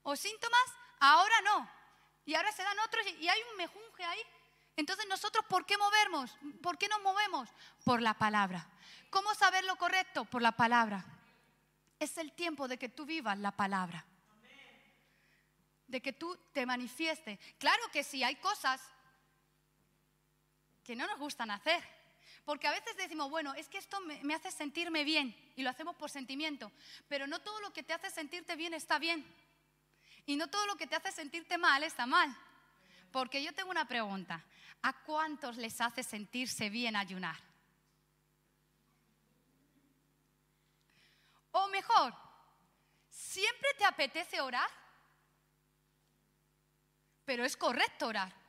o 0.05 0.15
síntomas, 0.15 0.65
ahora 1.01 1.41
no. 1.43 1.69
Y 2.25 2.35
ahora 2.37 2.53
se 2.53 2.63
dan 2.63 2.79
otros 2.79 3.05
y 3.19 3.29
hay 3.29 3.41
un 3.51 3.57
mejunje 3.57 4.05
ahí. 4.05 4.23
Entonces 4.77 5.07
nosotros, 5.09 5.45
¿por 5.47 5.67
qué 5.67 5.77
movemos? 5.79 6.31
¿Por 6.63 6.79
qué 6.79 6.89
nos 6.89 7.03
movemos? 7.03 7.49
Por 7.85 8.01
la 8.01 8.15
palabra. 8.15 8.67
¿Cómo 9.11 9.35
saber 9.35 9.65
lo 9.65 9.77
correcto? 9.77 10.25
Por 10.25 10.43
la 10.43 10.53
palabra. 10.53 11.05
Es 11.99 12.19
el 12.19 12.33
tiempo 12.33 12.69
de 12.69 12.79
que 12.79 12.89
tú 12.89 13.05
vivas 13.05 13.39
la 13.39 13.51
palabra. 13.51 14.05
De 15.89 16.01
que 16.01 16.13
tú 16.13 16.37
te 16.53 16.67
manifiestes. 16.67 17.39
Claro 17.59 17.83
que 17.93 18.05
sí, 18.05 18.23
hay 18.23 18.37
cosas 18.37 18.81
que 20.85 20.95
no 20.95 21.07
nos 21.07 21.19
gustan 21.19 21.51
hacer. 21.51 21.83
Porque 22.45 22.69
a 22.69 22.73
veces 22.73 22.97
decimos, 22.97 23.31
bueno, 23.31 23.55
es 23.55 23.69
que 23.69 23.79
esto 23.79 23.99
me, 24.01 24.35
hace 24.35 24.51
sentirme 24.51 25.03
bien 25.03 25.35
y 25.57 25.63
lo 25.63 25.71
hacemos 25.71 25.97
por 25.97 26.11
sentimiento, 26.11 26.71
pero 27.09 27.27
no 27.27 27.41
todo 27.41 27.59
lo 27.61 27.73
que 27.73 27.83
te 27.83 27.95
hace 27.95 28.11
sentirte 28.11 28.55
bien 28.55 28.75
está 28.75 28.99
bien. 28.99 29.25
Y 30.27 30.37
no 30.37 30.49
todo 30.49 30.67
lo 30.67 30.77
que 30.77 30.87
te 30.87 30.95
hace 30.95 31.11
sentirte 31.11 31.59
mal 31.59 31.83
está 31.83 32.07
mal. 32.07 32.37
Porque 33.11 33.43
yo 33.43 33.55
tengo 33.55 33.71
una 33.71 33.87
pregunta, 33.87 34.45
¿a 34.83 34.93
cuántos 35.05 35.57
les 35.57 35.81
hace 35.81 36.03
sentirse 36.03 36.69
bien 36.69 36.97
ayunar? 36.97 37.37
O 41.53 41.69
mejor, 41.69 42.15
¿siempre 43.09 43.69
te 43.79 43.85
apetece 43.85 44.41
orar? 44.41 44.69
Pero 47.25 47.45
es 47.45 47.57
correcto 47.57 48.09
orar 48.09 48.44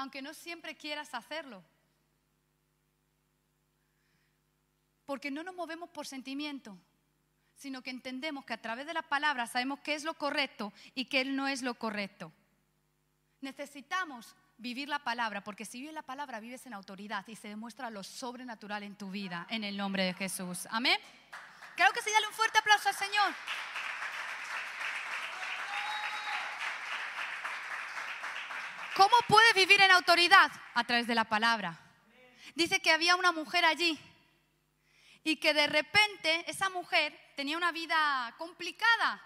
aunque 0.00 0.22
no 0.22 0.34
siempre 0.34 0.74
quieras 0.76 1.14
hacerlo. 1.14 1.62
Porque 5.06 5.30
no 5.30 5.42
nos 5.42 5.54
movemos 5.54 5.90
por 5.90 6.06
sentimiento, 6.06 6.78
sino 7.54 7.82
que 7.82 7.90
entendemos 7.90 8.44
que 8.44 8.54
a 8.54 8.62
través 8.62 8.86
de 8.86 8.94
la 8.94 9.02
palabra 9.02 9.46
sabemos 9.46 9.80
qué 9.80 9.94
es 9.94 10.04
lo 10.04 10.14
correcto 10.14 10.72
y 10.94 11.06
qué 11.06 11.24
no 11.24 11.48
es 11.48 11.62
lo 11.62 11.74
correcto. 11.74 12.32
Necesitamos 13.40 14.34
vivir 14.58 14.88
la 14.88 14.98
palabra, 14.98 15.42
porque 15.42 15.64
si 15.64 15.80
vives 15.80 15.94
la 15.94 16.02
palabra 16.02 16.40
vives 16.40 16.66
en 16.66 16.74
autoridad 16.74 17.26
y 17.26 17.34
se 17.34 17.48
demuestra 17.48 17.90
lo 17.90 18.02
sobrenatural 18.02 18.82
en 18.82 18.96
tu 18.96 19.10
vida, 19.10 19.46
en 19.50 19.64
el 19.64 19.76
nombre 19.76 20.04
de 20.04 20.14
Jesús. 20.14 20.68
Amén. 20.70 20.98
Creo 21.76 21.92
que 21.92 22.02
sí, 22.02 22.10
dale 22.12 22.26
un 22.26 22.34
fuerte 22.34 22.58
aplauso 22.58 22.88
al 22.88 22.94
Señor. 22.94 23.34
¿Cómo 29.00 29.16
puedes 29.28 29.54
vivir 29.54 29.80
en 29.80 29.92
autoridad? 29.92 30.52
A 30.74 30.84
través 30.84 31.06
de 31.06 31.14
la 31.14 31.24
palabra. 31.24 31.80
Dice 32.54 32.80
que 32.80 32.90
había 32.90 33.16
una 33.16 33.32
mujer 33.32 33.64
allí 33.64 33.98
y 35.24 35.36
que 35.36 35.54
de 35.54 35.66
repente 35.68 36.44
esa 36.50 36.68
mujer 36.68 37.18
tenía 37.34 37.56
una 37.56 37.72
vida 37.72 38.34
complicada 38.36 39.24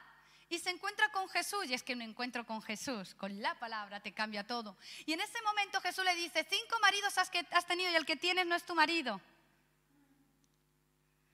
y 0.49 0.61
se 0.61 0.71
encuentra 0.71 1.11
con 1.11 1.29
Jesús. 1.29 1.67
Y 1.67 1.75
es 1.75 1.83
que 1.83 1.95
un 1.95 2.03
encuentro 2.03 2.47
con 2.47 2.63
Jesús, 2.63 3.17
con 3.17 3.43
la 3.43 3.59
palabra, 3.59 3.99
te 3.99 4.15
cambia 4.15 4.47
todo. 4.47 4.79
Y 5.07 5.13
en 5.13 5.21
ese 5.21 5.43
momento 5.43 5.81
Jesús 5.81 6.05
le 6.05 6.15
dice, 6.15 6.47
cinco 6.49 6.79
maridos 6.81 7.19
has, 7.19 7.29
que 7.29 7.45
has 7.51 7.67
tenido 7.67 7.91
y 7.91 7.97
el 7.97 8.07
que 8.07 8.15
tienes 8.15 8.47
no 8.47 8.55
es 8.55 8.65
tu 8.65 8.77
marido. 8.77 9.21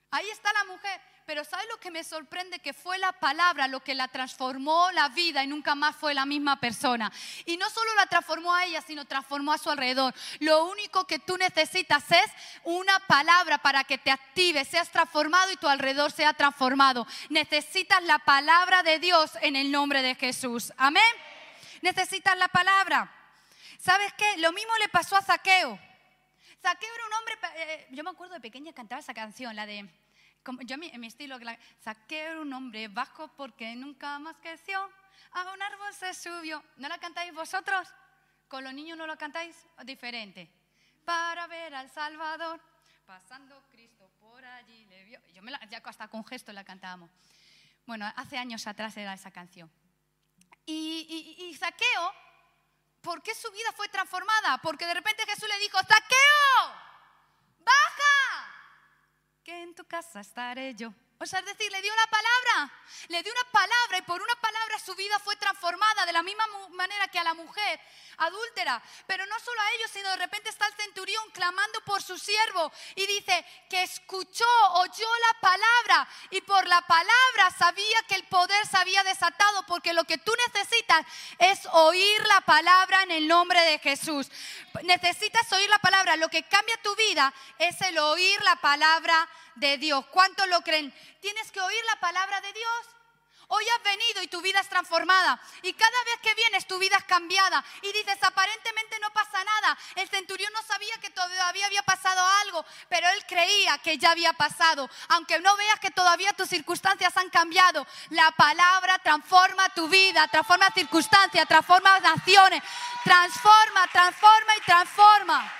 Ahí 0.09 0.27
está 0.31 0.51
la 0.51 0.63
mujer. 0.63 0.99
Pero 1.25 1.43
¿sabes 1.43 1.65
lo 1.69 1.77
que 1.77 1.91
me 1.91 2.03
sorprende? 2.03 2.59
Que 2.59 2.73
fue 2.73 2.97
la 2.97 3.11
palabra 3.13 3.67
lo 3.67 3.81
que 3.81 3.95
la 3.95 4.07
transformó 4.07 4.91
la 4.91 5.09
vida 5.09 5.43
y 5.43 5.47
nunca 5.47 5.75
más 5.75 5.95
fue 5.95 6.13
la 6.13 6.25
misma 6.25 6.59
persona. 6.59 7.11
Y 7.45 7.57
no 7.57 7.69
solo 7.69 7.93
la 7.95 8.07
transformó 8.07 8.53
a 8.53 8.65
ella, 8.65 8.81
sino 8.81 9.05
transformó 9.05 9.53
a 9.53 9.57
su 9.57 9.69
alrededor. 9.69 10.13
Lo 10.39 10.65
único 10.65 11.05
que 11.05 11.19
tú 11.19 11.37
necesitas 11.37 12.03
es 12.11 12.31
una 12.63 12.99
palabra 13.07 13.59
para 13.59 13.83
que 13.83 13.97
te 13.97 14.11
active, 14.11 14.65
seas 14.65 14.89
transformado 14.89 15.51
y 15.51 15.57
tu 15.57 15.67
alrededor 15.67 16.11
sea 16.11 16.33
transformado. 16.33 17.05
Necesitas 17.29 18.03
la 18.03 18.19
palabra 18.19 18.83
de 18.83 18.99
Dios 18.99 19.31
en 19.41 19.55
el 19.55 19.71
nombre 19.71 20.01
de 20.01 20.15
Jesús. 20.15 20.73
Amén. 20.77 21.03
Necesitas 21.81 22.37
la 22.37 22.47
palabra. 22.47 23.11
¿Sabes 23.79 24.13
qué? 24.13 24.37
Lo 24.37 24.51
mismo 24.51 24.71
le 24.79 24.89
pasó 24.89 25.15
a 25.15 25.21
Zaqueo. 25.21 25.79
Zaqueo 26.61 26.89
era 26.93 27.05
un 27.07 27.13
hombre, 27.13 27.33
eh, 27.55 27.87
yo 27.89 28.03
me 28.03 28.11
acuerdo 28.11 28.35
de 28.35 28.39
pequeña 28.39 28.71
cantar 28.73 28.99
esa 28.99 29.15
canción, 29.15 29.55
la 29.55 29.65
de 29.65 29.89
yo 30.61 30.75
en 30.75 30.99
mi 30.99 31.07
estilo, 31.07 31.37
saqué 31.79 32.35
un 32.37 32.51
hombre 32.53 32.87
bajo 32.87 33.27
porque 33.35 33.75
nunca 33.75 34.17
más 34.19 34.35
creció, 34.41 34.91
a 35.31 35.53
un 35.53 35.61
árbol 35.61 35.93
se 35.93 36.13
subió. 36.13 36.63
¿No 36.77 36.89
la 36.89 36.97
cantáis 36.97 37.33
vosotros? 37.33 37.87
¿Con 38.47 38.63
los 38.63 38.73
niños 38.73 38.97
no 38.97 39.07
lo 39.07 39.17
cantáis? 39.17 39.55
Diferente. 39.83 40.51
Para 41.05 41.47
ver 41.47 41.73
al 41.73 41.89
Salvador, 41.89 42.59
pasando 43.05 43.63
Cristo 43.69 44.09
por 44.19 44.43
allí 44.43 44.85
le 44.85 45.03
vio. 45.03 45.21
Yo 45.33 45.41
me 45.41 45.51
la, 45.51 45.59
ya 45.69 45.81
hasta 45.83 46.07
con 46.07 46.25
gesto 46.25 46.51
la 46.53 46.63
cantábamos. 46.63 47.09
Bueno, 47.85 48.11
hace 48.15 48.37
años 48.37 48.67
atrás 48.67 48.95
era 48.97 49.13
esa 49.13 49.31
canción. 49.31 49.71
Y, 50.65 51.07
y, 51.09 51.49
y 51.49 51.59
¿por 53.01 53.21
qué 53.21 53.33
su 53.33 53.51
vida 53.51 53.71
fue 53.75 53.89
transformada? 53.89 54.59
Porque 54.59 54.85
de 54.85 54.93
repente 54.93 55.25
Jesús 55.25 55.49
le 55.49 55.59
dijo, 55.59 55.77
Saqueo, 55.79 56.75
baja 57.59 58.00
momento 59.71 59.85
casa 59.85 60.19
estaré 60.19 60.75
yo. 60.75 60.93
O 61.21 61.25
sea, 61.27 61.37
es 61.39 61.45
decir, 61.45 61.71
le 61.71 61.83
dio 61.83 61.93
la 61.95 62.07
palabra, 62.07 62.73
le 63.09 63.21
dio 63.21 63.31
una 63.31 63.51
palabra 63.51 63.99
y 63.99 64.01
por 64.01 64.19
una 64.19 64.35
palabra 64.41 64.79
su 64.79 64.95
vida 64.95 65.19
fue 65.19 65.35
transformada 65.35 66.03
de 66.07 66.13
la 66.13 66.23
misma 66.23 66.43
manera 66.71 67.07
que 67.09 67.19
a 67.19 67.23
la 67.23 67.35
mujer 67.35 67.79
adúltera. 68.17 68.81
Pero 69.05 69.23
no 69.27 69.39
solo 69.39 69.61
a 69.61 69.71
ellos, 69.73 69.91
sino 69.91 70.09
de 70.09 70.15
repente 70.15 70.49
está 70.49 70.65
el 70.65 70.73
centurión 70.73 71.23
clamando 71.31 71.79
por 71.81 72.01
su 72.01 72.17
siervo 72.17 72.71
y 72.95 73.05
dice 73.05 73.45
que 73.69 73.83
escuchó, 73.83 74.47
oyó 74.73 75.07
la 75.31 75.39
palabra 75.39 76.09
y 76.31 76.41
por 76.41 76.65
la 76.65 76.81
palabra 76.87 77.51
sabía 77.55 78.01
que 78.07 78.15
el 78.15 78.23
poder 78.23 78.65
se 78.65 78.77
había 78.77 79.03
desatado 79.03 79.63
porque 79.67 79.93
lo 79.93 80.05
que 80.05 80.17
tú 80.17 80.33
necesitas 80.47 81.05
es 81.37 81.67
oír 81.73 82.25
la 82.25 82.41
palabra 82.41 83.03
en 83.03 83.11
el 83.11 83.27
nombre 83.27 83.61
de 83.61 83.77
Jesús. 83.77 84.27
Necesitas 84.81 85.51
oír 85.51 85.69
la 85.69 85.79
palabra. 85.79 86.15
Lo 86.15 86.29
que 86.29 86.47
cambia 86.47 86.81
tu 86.81 86.95
vida 86.95 87.31
es 87.59 87.79
el 87.81 87.99
oír 87.99 88.41
la 88.43 88.55
palabra 88.55 89.29
de 89.55 89.77
Dios. 89.77 90.05
¿Cuántos 90.07 90.47
lo 90.47 90.61
creen? 90.61 90.93
Tienes 91.19 91.51
que 91.51 91.61
oír 91.61 91.83
la 91.85 91.99
palabra 91.99 92.41
de 92.41 92.53
Dios. 92.53 92.87
Hoy 93.53 93.65
has 93.67 93.83
venido 93.83 94.21
y 94.23 94.27
tu 94.27 94.41
vida 94.41 94.61
es 94.61 94.69
transformada. 94.69 95.37
Y 95.61 95.73
cada 95.73 96.03
vez 96.05 96.19
que 96.21 96.33
vienes 96.35 96.65
tu 96.67 96.79
vida 96.79 96.95
es 96.95 97.03
cambiada. 97.03 97.61
Y 97.81 97.91
dices, 97.91 98.17
aparentemente 98.21 98.97
no 99.01 99.11
pasa 99.11 99.43
nada. 99.43 99.77
El 99.95 100.07
centurión 100.07 100.53
no 100.53 100.63
sabía 100.63 100.97
que 101.01 101.09
todavía 101.09 101.65
había 101.65 101.83
pasado 101.83 102.25
algo, 102.43 102.65
pero 102.87 103.09
él 103.09 103.25
creía 103.27 103.77
que 103.79 103.97
ya 103.97 104.11
había 104.11 104.31
pasado. 104.31 104.89
Aunque 105.09 105.37
no 105.41 105.53
veas 105.57 105.81
que 105.81 105.91
todavía 105.91 106.31
tus 106.31 106.47
circunstancias 106.47 107.17
han 107.17 107.29
cambiado, 107.29 107.85
la 108.11 108.31
palabra 108.31 108.99
transforma 108.99 109.67
tu 109.73 109.89
vida, 109.89 110.29
transforma 110.29 110.71
circunstancias, 110.73 111.45
transforma 111.45 111.99
naciones, 111.99 112.63
transforma, 113.03 113.85
transforma 113.91 114.55
y 114.55 114.61
transforma. 114.61 115.53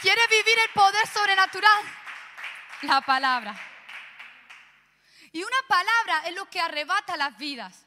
¿Quieres 0.00 0.28
vivir 0.28 0.58
el 0.58 0.70
poder 0.70 1.06
sobrenatural? 1.06 1.97
La 2.82 3.00
palabra. 3.00 3.58
Y 5.32 5.42
una 5.42 5.56
palabra 5.66 6.28
es 6.28 6.34
lo 6.34 6.48
que 6.48 6.60
arrebata 6.60 7.16
las 7.16 7.36
vidas. 7.36 7.84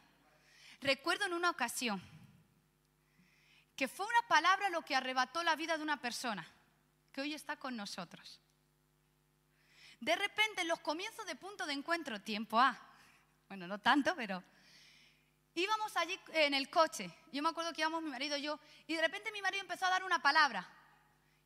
Recuerdo 0.81 1.25
en 1.25 1.33
una 1.33 1.49
ocasión 1.49 2.01
que 3.75 3.87
fue 3.87 4.05
una 4.05 4.27
palabra 4.27 4.69
lo 4.69 4.83
que 4.83 4.95
arrebató 4.95 5.43
la 5.43 5.55
vida 5.55 5.77
de 5.77 5.83
una 5.83 5.97
persona 5.97 6.45
que 7.11 7.21
hoy 7.21 7.33
está 7.33 7.55
con 7.55 7.75
nosotros. 7.75 8.39
De 9.99 10.15
repente, 10.15 10.61
en 10.61 10.67
los 10.67 10.79
comienzos 10.79 11.25
de 11.25 11.35
punto 11.35 11.65
de 11.65 11.73
encuentro, 11.73 12.21
tiempo 12.21 12.59
A, 12.59 12.77
bueno, 13.47 13.67
no 13.67 13.79
tanto, 13.79 14.15
pero 14.15 14.43
íbamos 15.55 15.95
allí 15.97 16.19
en 16.33 16.53
el 16.53 16.69
coche. 16.69 17.11
Yo 17.31 17.41
me 17.41 17.49
acuerdo 17.49 17.73
que 17.73 17.81
íbamos 17.81 18.03
mi 18.03 18.09
marido 18.09 18.35
y 18.37 18.41
yo, 18.41 18.59
y 18.87 18.95
de 18.95 19.01
repente 19.01 19.31
mi 19.31 19.41
marido 19.41 19.61
empezó 19.61 19.85
a 19.85 19.91
dar 19.91 20.03
una 20.03 20.21
palabra 20.21 20.67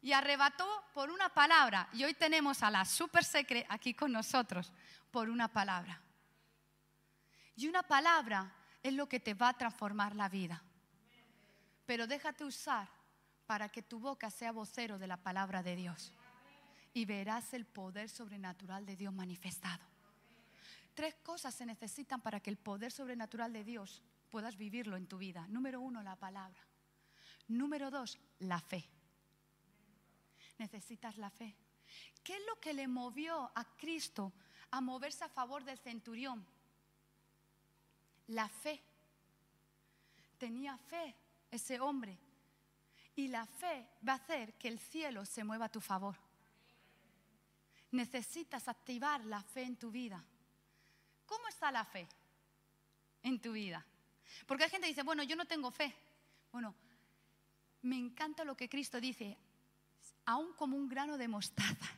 y 0.06 0.14
arrebató 0.14 0.68
por 0.94 1.10
una 1.10 1.30
palabra. 1.30 1.90
Y 1.92 2.04
hoy 2.04 2.14
tenemos 2.14 2.62
a 2.62 2.70
la 2.70 2.86
super 2.86 3.24
secre 3.24 3.66
aquí 3.68 3.96
con 3.96 4.12
nosotros 4.12 4.72
por 5.10 5.30
una 5.30 5.48
palabra. 5.48 6.00
Y 7.56 7.68
una 7.68 7.82
palabra 7.82 8.54
es 8.84 8.94
lo 8.94 9.10
que 9.10 9.20
te 9.20 9.34
va 9.34 9.50
a 9.50 9.58
transformar 9.58 10.16
la 10.16 10.30
vida. 10.30 10.62
Pero 11.88 12.06
déjate 12.06 12.46
usar 12.46 12.88
para 13.48 13.70
que 13.70 13.82
tu 13.82 14.00
boca 14.00 14.30
sea 14.30 14.52
vocero 14.52 15.00
de 15.00 15.08
la 15.08 15.18
palabra 15.18 15.64
de 15.64 15.76
Dios. 15.76 16.14
Y 16.94 17.06
verás 17.06 17.56
el 17.56 17.66
poder 17.66 18.08
sobrenatural 18.08 18.86
de 18.86 18.96
Dios 18.96 19.12
manifestado. 19.12 19.84
Tres 20.94 21.16
cosas 21.24 21.56
se 21.56 21.66
necesitan 21.66 22.22
para 22.22 22.40
que 22.42 22.52
el 22.52 22.58
poder 22.58 22.92
sobrenatural 22.92 23.52
de 23.52 23.64
Dios 23.64 24.04
puedas 24.30 24.56
vivirlo 24.56 24.98
en 24.98 25.08
tu 25.08 25.18
vida. 25.18 25.48
Número 25.48 25.82
uno, 25.82 26.04
la 26.04 26.16
palabra. 26.16 26.62
Número 27.48 27.90
dos, 27.90 28.20
la 28.38 28.60
fe 28.60 28.88
necesitas 30.58 31.18
la 31.18 31.30
fe. 31.30 31.56
¿Qué 32.24 32.36
es 32.36 32.46
lo 32.48 32.60
que 32.60 32.74
le 32.74 32.88
movió 32.88 33.52
a 33.56 33.66
Cristo 33.78 34.34
a 34.72 34.82
moverse 34.82 35.24
a 35.24 35.30
favor 35.30 35.64
del 35.64 35.78
centurión? 35.78 36.46
La 38.28 38.50
fe. 38.50 38.82
Tenía 40.38 40.78
fe 40.78 41.16
ese 41.52 41.80
hombre. 41.80 42.18
Y 43.16 43.28
la 43.28 43.46
fe 43.46 43.88
va 44.08 44.14
a 44.14 44.18
hacer 44.18 44.54
que 44.56 44.68
el 44.68 44.80
cielo 44.80 45.26
se 45.26 45.44
mueva 45.44 45.66
a 45.66 45.72
tu 45.72 45.80
favor. 45.80 46.16
Necesitas 47.92 48.68
activar 48.68 49.24
la 49.26 49.42
fe 49.42 49.64
en 49.64 49.78
tu 49.78 49.90
vida. 49.90 50.24
¿Cómo 51.26 51.48
está 51.48 51.72
la 51.72 51.86
fe 51.86 52.08
en 53.24 53.40
tu 53.40 53.54
vida? 53.54 53.86
Porque 54.46 54.66
hay 54.66 54.70
gente 54.70 54.88
que 54.88 54.92
dice, 54.92 55.04
bueno, 55.04 55.24
yo 55.24 55.36
no 55.36 55.46
tengo 55.46 55.72
fe. 55.72 55.96
Bueno, 56.52 56.76
me 57.84 57.98
encanta 57.98 58.44
lo 58.44 58.58
que 58.58 58.68
Cristo 58.68 59.00
dice, 59.00 59.38
aún 60.26 60.54
como 60.54 60.76
un 60.76 60.88
grano 60.88 61.18
de 61.18 61.28
mostaza. 61.28 61.96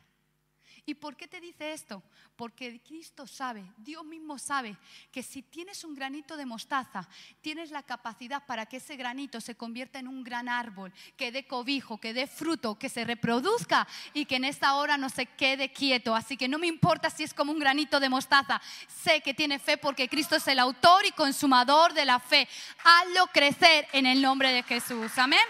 ¿Y 0.88 0.94
por 0.94 1.16
qué 1.16 1.28
te 1.28 1.38
dice 1.38 1.74
esto? 1.74 2.02
Porque 2.34 2.80
Cristo 2.82 3.26
sabe, 3.26 3.62
Dios 3.76 4.02
mismo 4.06 4.38
sabe 4.38 4.74
que 5.12 5.22
si 5.22 5.42
tienes 5.42 5.84
un 5.84 5.94
granito 5.94 6.34
de 6.34 6.46
mostaza, 6.46 7.06
tienes 7.42 7.70
la 7.70 7.82
capacidad 7.82 8.46
para 8.46 8.64
que 8.64 8.78
ese 8.78 8.96
granito 8.96 9.38
se 9.42 9.54
convierta 9.54 9.98
en 9.98 10.08
un 10.08 10.24
gran 10.24 10.48
árbol, 10.48 10.90
que 11.18 11.30
dé 11.30 11.46
cobijo, 11.46 11.98
que 11.98 12.14
dé 12.14 12.26
fruto, 12.26 12.78
que 12.78 12.88
se 12.88 13.04
reproduzca 13.04 13.86
y 14.14 14.24
que 14.24 14.36
en 14.36 14.46
esta 14.46 14.76
hora 14.76 14.96
no 14.96 15.10
se 15.10 15.26
quede 15.26 15.74
quieto. 15.74 16.14
Así 16.14 16.38
que 16.38 16.48
no 16.48 16.58
me 16.58 16.68
importa 16.68 17.10
si 17.10 17.22
es 17.22 17.34
como 17.34 17.52
un 17.52 17.58
granito 17.58 18.00
de 18.00 18.08
mostaza, 18.08 18.58
sé 18.86 19.20
que 19.20 19.34
tiene 19.34 19.58
fe 19.58 19.76
porque 19.76 20.08
Cristo 20.08 20.36
es 20.36 20.48
el 20.48 20.58
autor 20.58 21.04
y 21.04 21.12
consumador 21.12 21.92
de 21.92 22.06
la 22.06 22.18
fe. 22.18 22.48
Hazlo 22.82 23.26
crecer 23.26 23.86
en 23.92 24.06
el 24.06 24.22
nombre 24.22 24.52
de 24.52 24.62
Jesús. 24.62 25.18
Amén. 25.18 25.46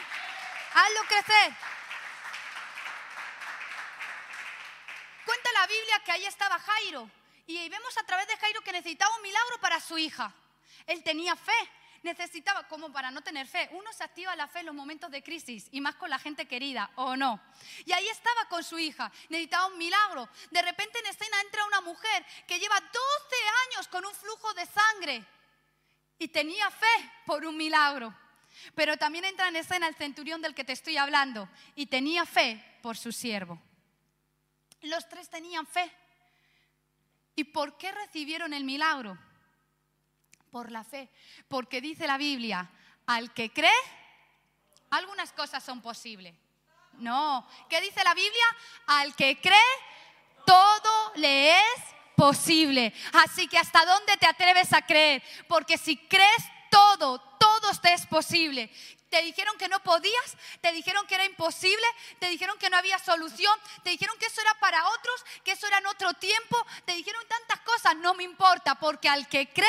Hazlo 0.75 1.01
crecer. 1.07 1.78
La 5.55 5.67
Biblia 5.67 6.03
que 6.05 6.13
ahí 6.13 6.25
estaba 6.25 6.59
Jairo 6.59 7.11
y 7.47 7.69
vemos 7.69 7.97
a 7.99 8.05
través 8.05 8.29
de 8.29 8.37
Jairo 8.37 8.61
que 8.63 8.73
necesitaba 8.73 9.15
un 9.17 9.23
milagro 9.23 9.59
para 9.61 9.81
su 9.81 9.99
hija. 9.99 10.33
Él 10.87 11.03
tenía 11.03 11.35
fe, 11.35 11.53
necesitaba, 12.03 12.69
como 12.69 12.93
para 12.93 13.11
no 13.11 13.23
tener 13.23 13.47
fe, 13.47 13.69
uno 13.73 13.93
se 13.93 14.05
activa 14.05 14.37
la 14.37 14.47
fe 14.47 14.61
en 14.61 14.67
los 14.67 14.75
momentos 14.75 15.11
de 15.11 15.23
crisis 15.23 15.69
y 15.73 15.81
más 15.81 15.97
con 15.97 16.11
la 16.11 16.19
gente 16.19 16.47
querida, 16.47 16.91
¿o 16.97 17.17
no? 17.17 17.41
Y 17.85 17.93
ahí 17.93 18.07
estaba 18.09 18.47
con 18.49 18.63
su 18.63 18.79
hija, 18.79 19.11
necesitaba 19.29 19.67
un 19.67 19.79
milagro. 19.79 20.29
De 20.51 20.63
repente 20.63 20.99
en 20.99 21.07
escena 21.07 21.41
entra 21.41 21.65
una 21.65 21.81
mujer 21.81 22.25
que 22.47 22.59
lleva 22.59 22.79
12 22.81 22.93
años 23.67 23.89
con 23.89 24.05
un 24.05 24.15
flujo 24.15 24.53
de 24.55 24.67
sangre 24.67 25.25
y 26.19 26.29
tenía 26.29 26.71
fe 26.71 27.13
por 27.27 27.45
un 27.45 27.57
milagro. 27.57 28.15
Pero 28.75 28.97
también 28.97 29.25
entra 29.25 29.49
en 29.49 29.57
escena 29.57 29.89
el 29.89 29.95
centurión 29.95 30.43
del 30.43 30.55
que 30.55 30.65
te 30.65 30.73
estoy 30.73 30.97
hablando 30.97 31.49
y 31.75 31.87
tenía 31.87 32.25
fe 32.25 32.63
por 32.83 32.97
su 32.97 33.13
siervo. 33.13 33.61
Los 34.83 35.09
tres 35.09 35.29
tenían 35.29 35.67
fe. 35.67 35.91
¿Y 37.35 37.45
por 37.45 37.77
qué 37.77 37.93
recibieron 37.93 38.53
el 38.53 38.65
milagro? 38.65 39.19
Por 40.51 40.71
la 40.71 40.85
fe. 40.85 41.09
Porque 41.49 41.81
dice 41.81 42.07
la 42.07 42.19
Biblia, 42.19 42.71
al 43.07 43.33
que 43.33 43.53
cree, 43.53 43.71
algunas 44.91 45.33
cosas 45.33 45.63
son 45.63 45.81
posibles. 45.81 46.35
No, 46.95 47.47
¿qué 47.69 47.81
dice 47.81 48.03
la 48.03 48.15
Biblia? 48.15 48.45
Al 48.87 49.15
que 49.15 49.41
cree, 49.41 49.59
todo 50.45 51.13
le 51.17 51.59
es 51.59 51.81
posible. 52.17 52.93
Así 53.13 53.47
que 53.47 53.59
hasta 53.59 53.85
dónde 53.85 54.17
te 54.17 54.27
atreves 54.27 54.73
a 54.73 54.83
creer, 54.83 55.23
porque 55.47 55.79
si 55.79 55.97
crees 55.97 56.45
todo, 56.71 57.21
todo 57.39 57.71
te 57.81 57.93
es 57.93 58.07
posible. 58.07 58.71
Te 59.11 59.23
dijeron 59.23 59.57
que 59.57 59.69
no 59.69 59.81
podías, 59.81 60.37
te 60.61 60.71
dijeron 60.73 61.07
que 61.07 61.15
era 61.15 61.25
imposible, 61.25 61.87
te 62.19 62.29
dijeron 62.29 62.59
que 62.59 62.69
no 62.69 62.77
había 62.77 62.99
solución, 62.99 63.59
te 63.83 63.91
dijeron 63.91 64.17
que 64.19 64.27
eso 64.27 64.41
era 64.41 64.55
para 64.61 64.87
otros, 64.89 65.25
que 65.45 65.53
eso 65.53 65.67
era 65.67 65.79
en 65.79 65.87
otro 65.87 66.13
tiempo, 66.15 66.57
te 66.85 66.93
dijeron 66.93 67.23
tantas 67.27 67.61
cosas, 67.61 67.97
no 67.97 68.15
me 68.15 68.25
importa, 68.25 68.75
porque 68.75 69.09
al 69.09 69.27
que 69.29 69.49
cree, 69.49 69.69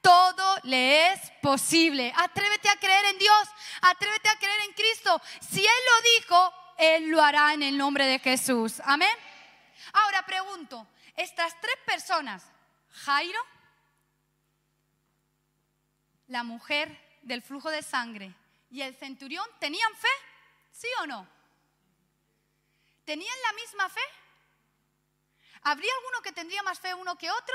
todo 0.00 0.58
le 0.62 1.12
es 1.12 1.20
posible. 1.42 2.12
Atrévete 2.16 2.68
a 2.68 2.76
creer 2.76 3.04
en 3.06 3.18
Dios, 3.18 3.48
atrévete 3.82 4.28
a 4.28 4.38
creer 4.38 4.60
en 4.62 4.72
Cristo. 4.72 5.20
Si 5.40 5.60
Él 5.60 5.66
lo 5.66 6.02
dijo, 6.18 6.54
Él 6.78 7.08
lo 7.08 7.22
hará 7.22 7.52
en 7.52 7.62
el 7.62 7.76
nombre 7.76 8.06
de 8.06 8.18
Jesús. 8.18 8.80
Amén. 8.84 9.14
Ahora 9.92 10.24
pregunto, 10.24 10.86
estas 11.16 11.60
tres 11.60 11.76
personas, 11.84 12.44
Jairo, 12.92 13.40
la 16.28 16.44
mujer 16.44 16.98
del 17.22 17.42
flujo 17.42 17.70
de 17.70 17.82
sangre 17.82 18.32
y 18.70 18.82
el 18.82 18.94
centurión 18.96 19.44
tenían 19.58 19.94
fe? 19.94 20.08
¿Sí 20.72 20.88
o 21.02 21.06
no? 21.06 21.28
¿Tenían 23.04 23.36
la 23.42 23.52
misma 23.54 23.88
fe? 23.88 24.00
¿Habría 25.62 25.92
alguno 25.98 26.22
que 26.22 26.32
tendría 26.32 26.62
más 26.62 26.78
fe 26.78 26.94
uno 26.94 27.16
que 27.18 27.30
otro? 27.30 27.54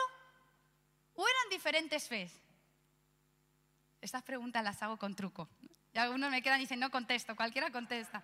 ¿O 1.16 1.28
eran 1.28 1.50
diferentes 1.50 2.08
fe? 2.08 2.30
Estas 4.02 4.22
preguntas 4.24 4.64
las 4.64 4.82
hago 4.84 4.98
con 4.98 5.16
truco. 5.16 5.50
Y 5.94 5.98
algunos 5.98 6.30
me 6.30 6.42
quedan 6.42 6.60
y 6.60 6.64
dicen, 6.64 6.80
no 6.80 6.92
contesto, 6.92 7.36
cualquiera 7.36 7.72
contesta. 7.72 8.22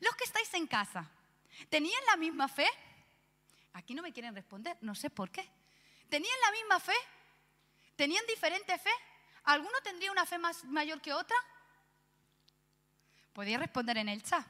Los 0.00 0.14
que 0.16 0.24
estáis 0.24 0.52
en 0.54 0.66
casa, 0.66 1.08
¿tenían 1.70 2.04
la 2.06 2.16
misma 2.16 2.48
fe? 2.48 2.66
Aquí 3.74 3.94
no 3.94 4.02
me 4.02 4.12
quieren 4.12 4.34
responder, 4.34 4.76
no 4.80 4.94
sé 4.94 5.08
por 5.08 5.30
qué. 5.30 5.48
¿Tenían 6.08 6.40
la 6.44 6.50
misma 6.50 6.80
fe? 6.80 6.96
¿Tenían 7.96 8.26
diferente 8.26 8.76
fe? 8.76 8.90
¿Alguno 9.44 9.80
tendría 9.82 10.10
una 10.10 10.26
fe 10.26 10.36
más, 10.38 10.64
mayor 10.64 11.00
que 11.00 11.12
otra? 11.12 11.36
Podéis 13.32 13.58
responder 13.58 13.96
en 13.96 14.08
el 14.08 14.22
chat. 14.22 14.46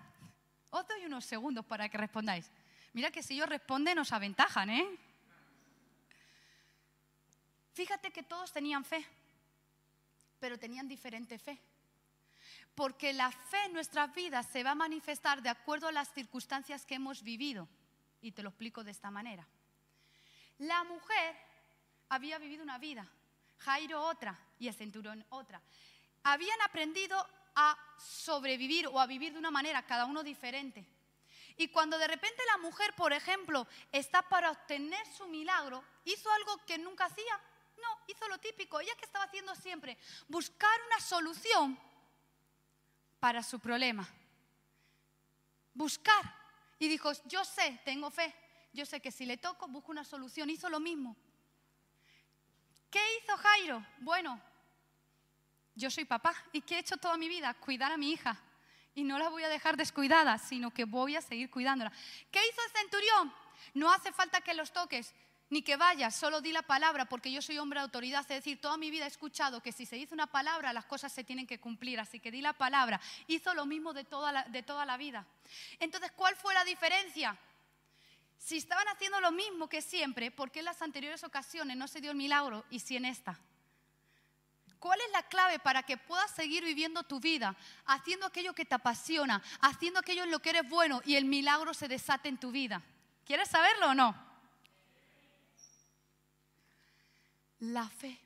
Os 0.71 0.87
doy 0.89 1.05
unos 1.05 1.25
segundos 1.25 1.65
para 1.65 1.89
que 1.89 1.99
respondáis. 1.99 2.51
Mira 2.93 3.11
que 3.11 3.23
si 3.23 3.35
ellos 3.35 3.49
responden 3.49 3.97
nos 3.97 4.13
aventajan, 4.13 4.71
¿eh? 4.71 4.99
Fíjate 7.73 8.11
que 8.11 8.23
todos 8.23 8.53
tenían 8.53 8.85
fe, 8.85 9.07
pero 10.39 10.59
tenían 10.59 10.89
diferente 10.89 11.39
fe. 11.39 11.59
Porque 12.75 13.13
la 13.13 13.31
fe 13.31 13.65
en 13.67 13.73
nuestras 13.73 14.15
vidas 14.15 14.47
se 14.47 14.63
va 14.63 14.73
a 14.73 14.75
manifestar 14.75 15.43
de 15.43 15.49
acuerdo 15.49 15.89
a 15.89 15.93
las 15.93 16.13
circunstancias 16.13 16.85
que 16.85 16.97
hemos 16.97 17.23
vivido. 17.23 17.69
Y 18.21 18.33
te 18.33 18.43
lo 18.43 18.51
explico 18.51 18.85
de 18.85 18.91
esta 18.91 19.11
manera. 19.11 19.47
La 20.59 20.85
mujer 20.85 21.37
había 22.09 22.39
vivido 22.39 22.63
una 22.63 22.79
vida, 22.79 23.07
Jairo 23.59 24.03
otra 24.03 24.39
y 24.59 24.69
el 24.69 24.75
centurión 24.75 25.25
otra. 25.31 25.61
Habían 26.25 26.61
aprendido 26.63 27.27
a 27.55 27.77
sobrevivir 27.99 28.87
o 28.87 28.99
a 28.99 29.07
vivir 29.07 29.33
de 29.33 29.39
una 29.39 29.51
manera, 29.51 29.87
cada 29.87 30.07
uno 30.07 30.23
diferente. 30.23 30.87
Y 31.57 31.69
cuando 31.69 31.99
de 31.99 32.07
repente 32.07 32.43
la 32.47 32.59
mujer, 32.59 32.95
por 32.95 33.13
ejemplo, 33.13 33.67
está 33.91 34.23
para 34.23 34.51
obtener 34.51 35.07
su 35.17 35.27
milagro, 35.27 35.85
hizo 36.05 36.31
algo 36.33 36.59
que 36.67 36.79
nunca 36.79 37.07
hacía. 37.07 37.41
No, 37.81 37.99
hizo 38.07 38.27
lo 38.29 38.39
típico. 38.39 38.81
Ella 38.81 38.95
que 38.97 39.05
estaba 39.05 39.25
haciendo 39.27 39.55
siempre, 39.55 39.99
buscar 40.29 40.73
una 40.87 41.01
solución 41.01 41.79
para 43.21 43.43
su 43.43 43.61
problema. 43.61 44.09
Buscar. 45.75 46.35
Y 46.79 46.89
dijo, 46.89 47.13
yo 47.27 47.45
sé, 47.45 47.81
tengo 47.85 48.11
fe. 48.11 48.35
Yo 48.73 48.87
sé 48.87 49.01
que 49.01 49.13
si 49.13 49.27
le 49.27 49.37
toco, 49.37 49.69
busco 49.69 49.93
una 49.93 50.05
solución. 50.05 50.51
Hizo 50.51 50.69
lo 50.69 50.81
mismo. 50.81 51.17
¿Qué 52.91 53.01
hizo 53.19 53.37
Jairo? 53.37 53.85
Bueno, 53.99 54.41
yo 55.75 55.91
soy 55.91 56.05
papá 56.05 56.35
y 56.53 56.61
¿qué 56.61 56.77
he 56.77 56.79
hecho 56.79 56.97
toda 56.97 57.17
mi 57.17 57.29
vida? 57.29 57.55
Cuidar 57.55 57.93
a 57.93 57.97
mi 57.97 58.13
hija. 58.13 58.39
Y 58.95 59.05
no 59.05 59.19
la 59.19 59.31
voy 59.31 59.43
a 59.43 59.49
dejar 59.49 59.77
descuidada, 59.77 60.37
sino 60.39 60.71
que 60.71 60.85
voy 60.85 61.17
a 61.17 61.23
seguir 61.23 61.51
cuidándola. 61.51 61.91
¿Qué 62.31 62.41
hizo 62.47 62.61
el 62.67 62.73
centurión? 62.73 63.33
No 63.75 63.91
hace 63.91 64.13
falta 64.13 64.43
que 64.43 64.53
los 64.53 64.71
toques, 64.73 65.15
ni 65.49 65.63
que 65.63 65.77
vayas, 65.77 66.15
solo 66.15 66.43
di 66.43 66.53
la 66.53 66.63
palabra, 66.63 67.07
porque 67.07 67.33
yo 67.33 67.41
soy 67.41 67.59
hombre 67.59 67.81
de 67.81 67.85
autoridad. 67.85 68.21
Es 68.21 68.29
decir, 68.29 68.61
toda 68.61 68.77
mi 68.77 68.91
vida 68.91 69.05
he 69.05 69.09
escuchado 69.09 69.63
que 69.63 69.73
si 69.73 69.87
se 69.87 69.97
dice 69.97 70.13
una 70.13 70.27
palabra, 70.27 70.75
las 70.75 70.85
cosas 70.85 71.11
se 71.11 71.25
tienen 71.25 71.47
que 71.47 71.59
cumplir. 71.59 72.01
Así 72.01 72.21
que 72.21 72.31
di 72.31 72.43
la 72.43 72.53
palabra. 72.53 73.01
Hizo 73.27 73.55
lo 73.55 73.65
mismo 73.65 73.95
de 73.95 74.05
toda 74.05 74.31
la, 74.31 74.45
de 74.45 74.63
toda 74.63 74.85
la 74.85 74.99
vida. 74.99 75.27
Entonces, 75.81 76.13
¿cuál 76.13 76.37
fue 76.37 76.53
la 76.53 76.65
diferencia? 76.65 77.37
Si 78.37 78.59
estaban 78.59 78.89
haciendo 78.89 79.21
lo 79.21 79.31
mismo 79.31 79.69
que 79.69 79.81
siempre, 79.81 80.31
¿por 80.31 80.51
qué 80.51 80.59
en 80.59 80.67
las 80.67 80.83
anteriores 80.83 81.23
ocasiones 81.25 81.77
no 81.77 81.89
se 81.89 82.01
dio 82.01 82.11
el 82.11 82.17
milagro 82.17 82.65
y 82.71 82.81
si 82.81 82.97
en 82.97 83.05
esta? 83.05 83.39
¿Cuál 84.83 85.01
es 85.01 85.13
la 85.13 85.23
clave 85.23 85.61
para 85.61 85.85
que 85.85 85.97
puedas 85.97 86.29
seguir 86.33 86.65
viviendo 86.65 87.05
tu 87.05 87.21
vida, 87.21 87.55
haciendo 87.87 88.27
aquello 88.27 88.53
que 88.53 88.65
te 88.65 88.75
apasiona, 88.75 89.41
haciendo 89.61 90.01
aquello 90.01 90.25
en 90.25 90.33
lo 90.33 90.41
que 90.41 90.51
eres 90.51 90.69
bueno 90.69 91.01
y 91.05 91.15
el 91.15 91.25
milagro 91.25 91.73
se 91.73 91.87
desate 91.87 92.29
en 92.29 92.37
tu 92.37 92.51
vida? 92.51 92.83
¿Quieres 93.25 93.49
saberlo 93.49 93.91
o 93.91 93.95
no? 93.95 94.13
La 97.61 97.89
fe. 97.91 98.19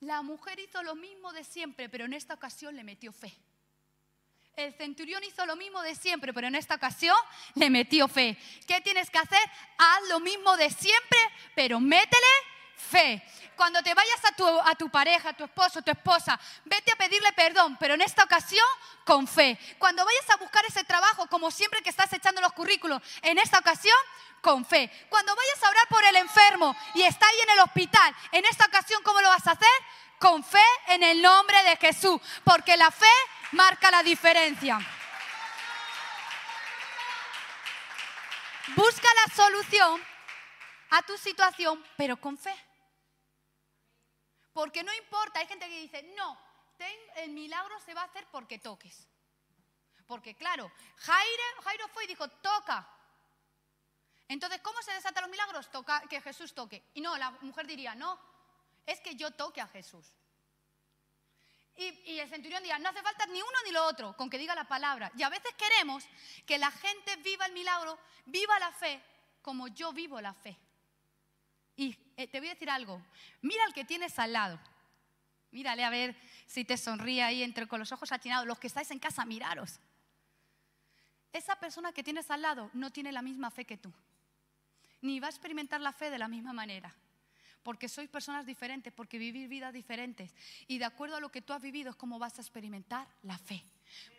La 0.00 0.22
mujer 0.22 0.58
hizo 0.58 0.82
lo 0.82 0.94
mismo 0.94 1.30
de 1.34 1.44
siempre, 1.44 1.90
pero 1.90 2.06
en 2.06 2.14
esta 2.14 2.32
ocasión 2.32 2.74
le 2.74 2.84
metió 2.84 3.12
fe. 3.12 3.36
El 4.56 4.72
centurión 4.78 5.22
hizo 5.24 5.44
lo 5.44 5.56
mismo 5.56 5.82
de 5.82 5.94
siempre, 5.94 6.32
pero 6.32 6.46
en 6.46 6.54
esta 6.54 6.76
ocasión 6.76 7.16
le 7.56 7.68
metió 7.68 8.08
fe. 8.08 8.38
¿Qué 8.66 8.80
tienes 8.80 9.10
que 9.10 9.18
hacer? 9.18 9.42
Haz 9.76 10.08
lo 10.08 10.20
mismo 10.20 10.56
de 10.56 10.70
siempre, 10.70 11.18
pero 11.54 11.80
métele 11.80 12.51
fe. 12.76 13.22
Cuando 13.56 13.82
te 13.82 13.94
vayas 13.94 14.24
a 14.24 14.32
tu, 14.32 14.60
a 14.60 14.74
tu 14.74 14.90
pareja, 14.90 15.30
a 15.30 15.32
tu 15.32 15.44
esposo, 15.44 15.82
tu 15.82 15.90
esposa, 15.90 16.38
vete 16.64 16.92
a 16.92 16.96
pedirle 16.96 17.32
perdón, 17.32 17.76
pero 17.78 17.94
en 17.94 18.02
esta 18.02 18.24
ocasión 18.24 18.66
con 19.04 19.26
fe. 19.26 19.58
Cuando 19.78 20.04
vayas 20.04 20.30
a 20.30 20.36
buscar 20.36 20.64
ese 20.66 20.84
trabajo, 20.84 21.26
como 21.28 21.50
siempre 21.50 21.82
que 21.82 21.90
estás 21.90 22.12
echando 22.12 22.40
los 22.40 22.52
currículos, 22.52 23.00
en 23.22 23.38
esta 23.38 23.58
ocasión 23.58 23.96
con 24.40 24.64
fe. 24.64 24.90
Cuando 25.08 25.34
vayas 25.34 25.62
a 25.62 25.70
orar 25.70 25.88
por 25.88 26.04
el 26.04 26.16
enfermo 26.16 26.76
y 26.94 27.02
está 27.02 27.26
ahí 27.26 27.40
en 27.40 27.50
el 27.50 27.60
hospital, 27.60 28.14
en 28.32 28.44
esta 28.44 28.66
ocasión, 28.66 29.02
¿cómo 29.02 29.20
lo 29.20 29.28
vas 29.28 29.46
a 29.46 29.52
hacer? 29.52 29.68
Con 30.18 30.44
fe 30.44 30.58
en 30.88 31.02
el 31.02 31.22
nombre 31.22 31.62
de 31.64 31.76
Jesús, 31.76 32.20
porque 32.44 32.76
la 32.76 32.90
fe 32.90 33.06
marca 33.52 33.90
la 33.90 34.02
diferencia. 34.02 34.78
Busca 38.74 39.08
la 39.26 39.34
solución 39.34 40.11
a 40.92 41.02
tu 41.02 41.16
situación, 41.16 41.82
pero 41.96 42.18
con 42.18 42.36
fe. 42.36 42.54
Porque 44.52 44.82
no 44.82 44.92
importa, 44.94 45.40
hay 45.40 45.46
gente 45.46 45.66
que 45.66 45.80
dice, 45.80 46.02
no, 46.14 46.38
el 47.16 47.30
milagro 47.30 47.78
se 47.80 47.94
va 47.94 48.02
a 48.02 48.04
hacer 48.04 48.26
porque 48.30 48.58
toques. 48.58 49.08
Porque 50.06 50.34
claro, 50.34 50.70
Jairo, 50.96 51.42
Jairo 51.64 51.88
fue 51.88 52.04
y 52.04 52.08
dijo, 52.08 52.28
toca. 52.28 52.86
Entonces, 54.28 54.60
¿cómo 54.60 54.82
se 54.82 54.92
desatan 54.92 55.22
los 55.22 55.30
milagros? 55.30 55.70
Toca, 55.70 56.02
que 56.10 56.20
Jesús 56.20 56.54
toque. 56.54 56.84
Y 56.94 57.00
no, 57.00 57.16
la 57.16 57.30
mujer 57.40 57.66
diría, 57.66 57.94
no, 57.94 58.20
es 58.84 59.00
que 59.00 59.14
yo 59.14 59.30
toque 59.30 59.62
a 59.62 59.68
Jesús. 59.68 60.06
Y, 61.74 61.86
y, 62.12 62.20
el 62.20 62.28
centurión 62.28 62.62
diría, 62.62 62.78
no 62.78 62.90
hace 62.90 63.00
falta 63.00 63.24
ni 63.26 63.40
uno 63.40 63.58
ni 63.64 63.70
lo 63.70 63.86
otro, 63.86 64.14
con 64.14 64.28
que 64.28 64.36
diga 64.36 64.54
la 64.54 64.68
palabra. 64.68 65.10
Y 65.16 65.22
a 65.22 65.30
veces 65.30 65.54
queremos 65.54 66.04
que 66.44 66.58
la 66.58 66.70
gente 66.70 67.16
viva 67.16 67.46
el 67.46 67.52
milagro, 67.52 67.98
viva 68.26 68.58
la 68.58 68.72
fe, 68.72 69.02
como 69.40 69.68
yo 69.68 69.94
vivo 69.94 70.20
la 70.20 70.34
fe. 70.34 70.58
Y 71.76 71.96
eh, 72.16 72.26
te 72.28 72.38
voy 72.38 72.48
a 72.48 72.54
decir 72.54 72.70
algo, 72.70 73.02
mira 73.40 73.64
al 73.64 73.72
que 73.72 73.84
tienes 73.84 74.18
al 74.18 74.32
lado. 74.32 74.60
Mírale 75.50 75.84
a 75.84 75.90
ver 75.90 76.16
si 76.46 76.64
te 76.64 76.76
sonríe 76.76 77.22
ahí 77.22 77.42
entre 77.42 77.66
con 77.66 77.78
los 77.78 77.92
ojos 77.92 78.10
atinados. 78.10 78.46
Los 78.46 78.58
que 78.58 78.66
estáis 78.66 78.90
en 78.90 78.98
casa, 78.98 79.24
miraros. 79.26 79.80
Esa 81.32 81.56
persona 81.56 81.92
que 81.92 82.02
tienes 82.02 82.30
al 82.30 82.42
lado 82.42 82.70
no 82.72 82.90
tiene 82.90 83.12
la 83.12 83.22
misma 83.22 83.50
fe 83.50 83.64
que 83.64 83.76
tú. 83.76 83.92
Ni 85.02 85.20
va 85.20 85.26
a 85.26 85.30
experimentar 85.30 85.80
la 85.80 85.92
fe 85.92 86.10
de 86.10 86.18
la 86.18 86.28
misma 86.28 86.52
manera. 86.52 86.94
Porque 87.62 87.88
sois 87.88 88.08
personas 88.08 88.46
diferentes, 88.46 88.92
porque 88.92 89.18
vivís 89.18 89.48
vidas 89.48 89.72
diferentes. 89.72 90.34
Y 90.68 90.78
de 90.78 90.84
acuerdo 90.84 91.16
a 91.16 91.20
lo 91.20 91.30
que 91.30 91.42
tú 91.42 91.52
has 91.52 91.62
vivido 91.62 91.90
es 91.90 91.96
como 91.96 92.18
vas 92.18 92.38
a 92.38 92.42
experimentar 92.42 93.06
la 93.22 93.38
fe. 93.38 93.62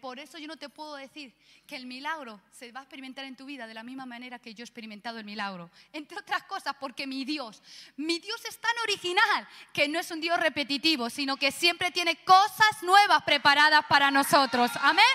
Por 0.01 0.19
eso 0.19 0.37
yo 0.37 0.47
no 0.47 0.57
te 0.57 0.69
puedo 0.69 0.95
decir 0.95 1.33
que 1.67 1.75
el 1.75 1.85
milagro 1.85 2.41
se 2.51 2.71
va 2.71 2.81
a 2.81 2.83
experimentar 2.83 3.25
en 3.25 3.35
tu 3.35 3.45
vida 3.45 3.67
de 3.67 3.73
la 3.73 3.83
misma 3.83 4.05
manera 4.05 4.39
que 4.39 4.53
yo 4.53 4.63
he 4.63 4.65
experimentado 4.65 5.19
el 5.19 5.25
milagro. 5.25 5.69
Entre 5.91 6.17
otras 6.17 6.43
cosas 6.43 6.75
porque 6.79 7.07
mi 7.07 7.25
Dios, 7.25 7.61
mi 7.97 8.19
Dios 8.19 8.43
es 8.45 8.57
tan 8.59 8.77
original 8.83 9.47
que 9.73 9.87
no 9.87 9.99
es 9.99 10.11
un 10.11 10.21
Dios 10.21 10.39
repetitivo, 10.39 11.09
sino 11.09 11.37
que 11.37 11.51
siempre 11.51 11.91
tiene 11.91 12.23
cosas 12.23 12.83
nuevas 12.83 13.23
preparadas 13.23 13.85
para 13.87 14.11
nosotros. 14.11 14.71
Amén. 14.81 15.05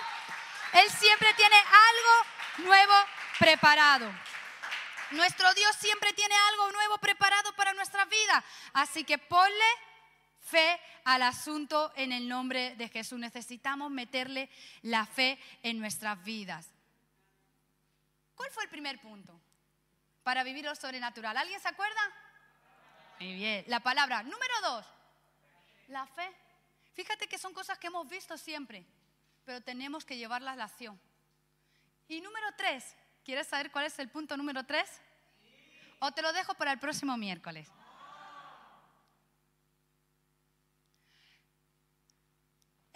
Él 0.73 0.91
siempre 0.91 1.33
tiene 1.35 1.57
algo 1.57 2.69
nuevo 2.69 2.95
preparado. 3.39 4.13
Nuestro 5.11 5.53
Dios 5.55 5.75
siempre 5.77 6.13
tiene 6.13 6.35
algo 6.51 6.73
nuevo 6.73 6.99
preparado 6.99 7.55
para 7.55 7.73
nuestra 7.73 8.05
vida. 8.05 8.45
Así 8.75 9.05
que 9.05 9.17
ponle 9.17 9.65
fe 10.51 10.81
al 11.05 11.23
asunto 11.23 11.93
en 11.97 12.13
el 12.13 12.29
nombre 12.29 12.75
de 12.77 12.89
Jesús. 12.89 13.19
Necesitamos 13.19 13.91
meterle 13.91 14.49
la 14.83 15.07
fe 15.07 15.39
en 15.63 15.79
nuestras 15.79 16.23
vidas. 16.25 16.69
¿Cuál 18.35 18.51
fue 18.51 18.65
el 18.65 18.71
primer 18.71 19.01
punto? 19.01 19.41
para 20.29 20.45
vivir 20.45 20.63
lo 20.63 20.75
sobrenatural. 20.75 21.35
¿Alguien 21.39 21.59
se 21.59 21.69
acuerda? 21.69 22.01
Muy 23.19 23.33
bien. 23.33 23.65
La 23.67 23.81
palabra. 23.81 24.23
Número 24.23 24.55
dos, 24.63 24.85
la 25.87 26.05
fe. 26.05 26.31
Fíjate 26.93 27.27
que 27.27 27.39
son 27.39 27.55
cosas 27.55 27.79
que 27.79 27.87
hemos 27.87 28.07
visto 28.07 28.37
siempre, 28.37 28.85
pero 29.47 29.63
tenemos 29.63 30.05
que 30.05 30.19
llevarlas 30.19 30.53
a 30.53 30.57
la 30.57 30.65
acción. 30.65 31.01
Y 32.09 32.21
número 32.21 32.47
tres, 32.59 32.95
¿quieres 33.25 33.47
saber 33.47 33.71
cuál 33.71 33.87
es 33.87 33.99
el 33.99 34.11
punto 34.11 34.37
número 34.37 34.65
tres? 34.65 35.01
O 35.99 36.13
te 36.13 36.21
lo 36.21 36.31
dejo 36.35 36.53
para 36.53 36.73
el 36.73 36.79
próximo 36.79 37.17
miércoles. 37.17 37.67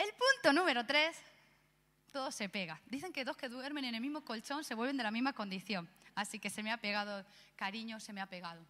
El 0.03 0.13
punto 0.15 0.53
número 0.53 0.85
tres, 0.85 1.17
todo 2.11 2.33
se 2.33 2.49
pega. 2.49 2.81
Dicen 2.87 3.13
que 3.13 3.25
dos 3.25 3.37
que 3.37 3.49
duermen 3.49 3.85
en 3.85 3.95
el 3.95 4.01
mismo 4.01 4.25
colchón 4.25 4.65
se 4.65 4.75
vuelven 4.75 4.97
de 4.97 5.05
la 5.05 5.13
misma 5.13 5.33
condición. 5.33 5.89
Así 6.17 6.41
que 6.41 6.51
se 6.51 6.65
me 6.65 6.73
ha 6.73 6.77
pegado, 6.77 7.25
cariño, 7.55 8.01
se 8.01 8.13
me 8.13 8.21
ha 8.21 8.27
pegado. 8.27 8.67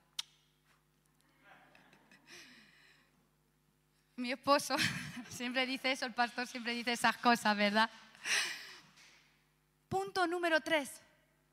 Mi 4.17 4.31
esposo 4.31 4.77
siempre 5.31 5.65
dice 5.65 5.93
eso, 5.93 6.05
el 6.05 6.13
pastor 6.13 6.47
siempre 6.47 6.75
dice 6.75 6.93
esas 6.93 7.17
cosas, 7.17 7.57
¿verdad? 7.57 7.89
Punto 9.89 10.27
número 10.27 10.61
tres. 10.61 11.01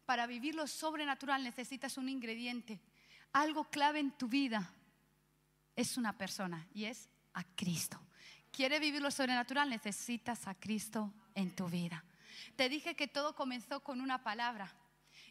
Para 0.06 0.28
vivir 0.28 0.56
lo 0.56 0.68
sobrenatural 0.68 1.42
necesitas 1.42 1.98
un 1.98 2.10
ingrediente. 2.10 2.82
Algo 3.32 3.64
clave 3.70 4.00
en 4.00 4.12
tu 4.12 4.28
vida 4.28 4.74
es 5.74 5.96
una 5.96 6.18
persona 6.18 6.68
y 6.74 6.84
es 6.84 7.08
a 7.34 7.46
Cristo. 7.56 7.98
¿Quieres 8.52 8.80
vivir 8.80 9.02
lo 9.02 9.12
sobrenatural? 9.12 9.70
Necesitas 9.70 10.48
a 10.48 10.56
Cristo 10.56 11.14
en 11.36 11.56
tu 11.56 11.68
vida. 11.68 12.04
Te 12.56 12.70
dije 12.70 12.96
que 12.96 13.08
todo 13.08 13.36
comenzó 13.36 13.80
con 13.82 14.02
una 14.02 14.24
palabra 14.24 14.74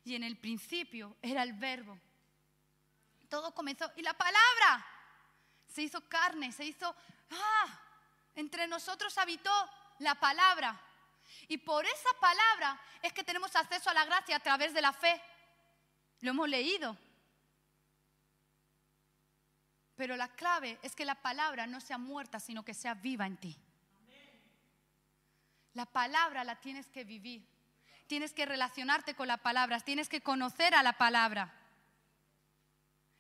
y 0.04 0.14
en 0.14 0.22
el 0.22 0.37
principio 0.37 1.16
era 1.20 1.42
el 1.42 1.52
verbo. 1.52 1.98
Todo 3.28 3.54
comenzó 3.54 3.90
y 3.96 4.02
la 4.02 4.14
palabra 4.14 4.87
se 5.66 5.83
hizo 5.83 6.00
carne, 6.09 6.52
se 6.52 6.64
hizo, 6.64 6.94
ah, 7.31 7.81
entre 8.35 8.66
nosotros 8.66 9.16
habitó 9.18 9.52
la 9.98 10.14
palabra. 10.14 10.81
Y 11.46 11.59
por 11.59 11.85
esa 11.85 12.11
palabra 12.20 12.81
es 13.02 13.12
que 13.12 13.24
tenemos 13.24 13.54
acceso 13.54 13.90
a 13.90 13.94
la 13.94 14.04
gracia 14.04 14.37
a 14.37 14.40
través 14.40 14.72
de 14.72 14.81
la 14.81 14.92
fe. 14.92 15.20
Lo 16.20 16.31
hemos 16.31 16.48
leído. 16.48 16.96
Pero 19.98 20.16
la 20.16 20.28
clave 20.28 20.78
es 20.82 20.94
que 20.94 21.04
la 21.04 21.16
palabra 21.16 21.66
no 21.66 21.80
sea 21.80 21.98
muerta, 21.98 22.38
sino 22.38 22.64
que 22.64 22.72
sea 22.72 22.94
viva 22.94 23.26
en 23.26 23.37
ti. 23.37 23.58
La 25.74 25.87
palabra 25.87 26.44
la 26.44 26.54
tienes 26.54 26.87
que 26.87 27.02
vivir. 27.02 27.44
Tienes 28.06 28.32
que 28.32 28.46
relacionarte 28.46 29.16
con 29.16 29.26
la 29.26 29.38
palabra, 29.38 29.80
tienes 29.80 30.08
que 30.08 30.20
conocer 30.20 30.72
a 30.76 30.84
la 30.84 30.92
palabra. 30.92 31.52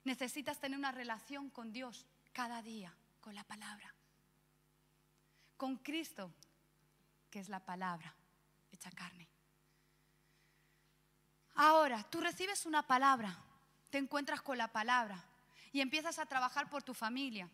Necesitas 0.04 0.60
tener 0.60 0.78
una 0.78 0.92
relación 0.92 1.50
con 1.50 1.72
Dios 1.72 2.06
cada 2.32 2.62
día, 2.62 2.94
con 3.20 3.34
la 3.34 3.42
palabra. 3.42 3.92
Con 5.56 5.78
Cristo, 5.78 6.32
que 7.28 7.40
es 7.40 7.48
la 7.48 7.58
palabra 7.58 8.14
hecha 8.70 8.92
carne. 8.92 9.28
Ahora, 11.56 12.04
tú 12.08 12.20
recibes 12.20 12.66
una 12.66 12.86
palabra, 12.86 13.36
te 13.90 13.98
encuentras 13.98 14.42
con 14.42 14.56
la 14.56 14.68
palabra 14.68 15.27
y 15.72 15.80
empiezas 15.80 16.18
a 16.18 16.26
trabajar 16.26 16.68
por 16.68 16.82
tu 16.82 16.94
familia, 16.94 17.48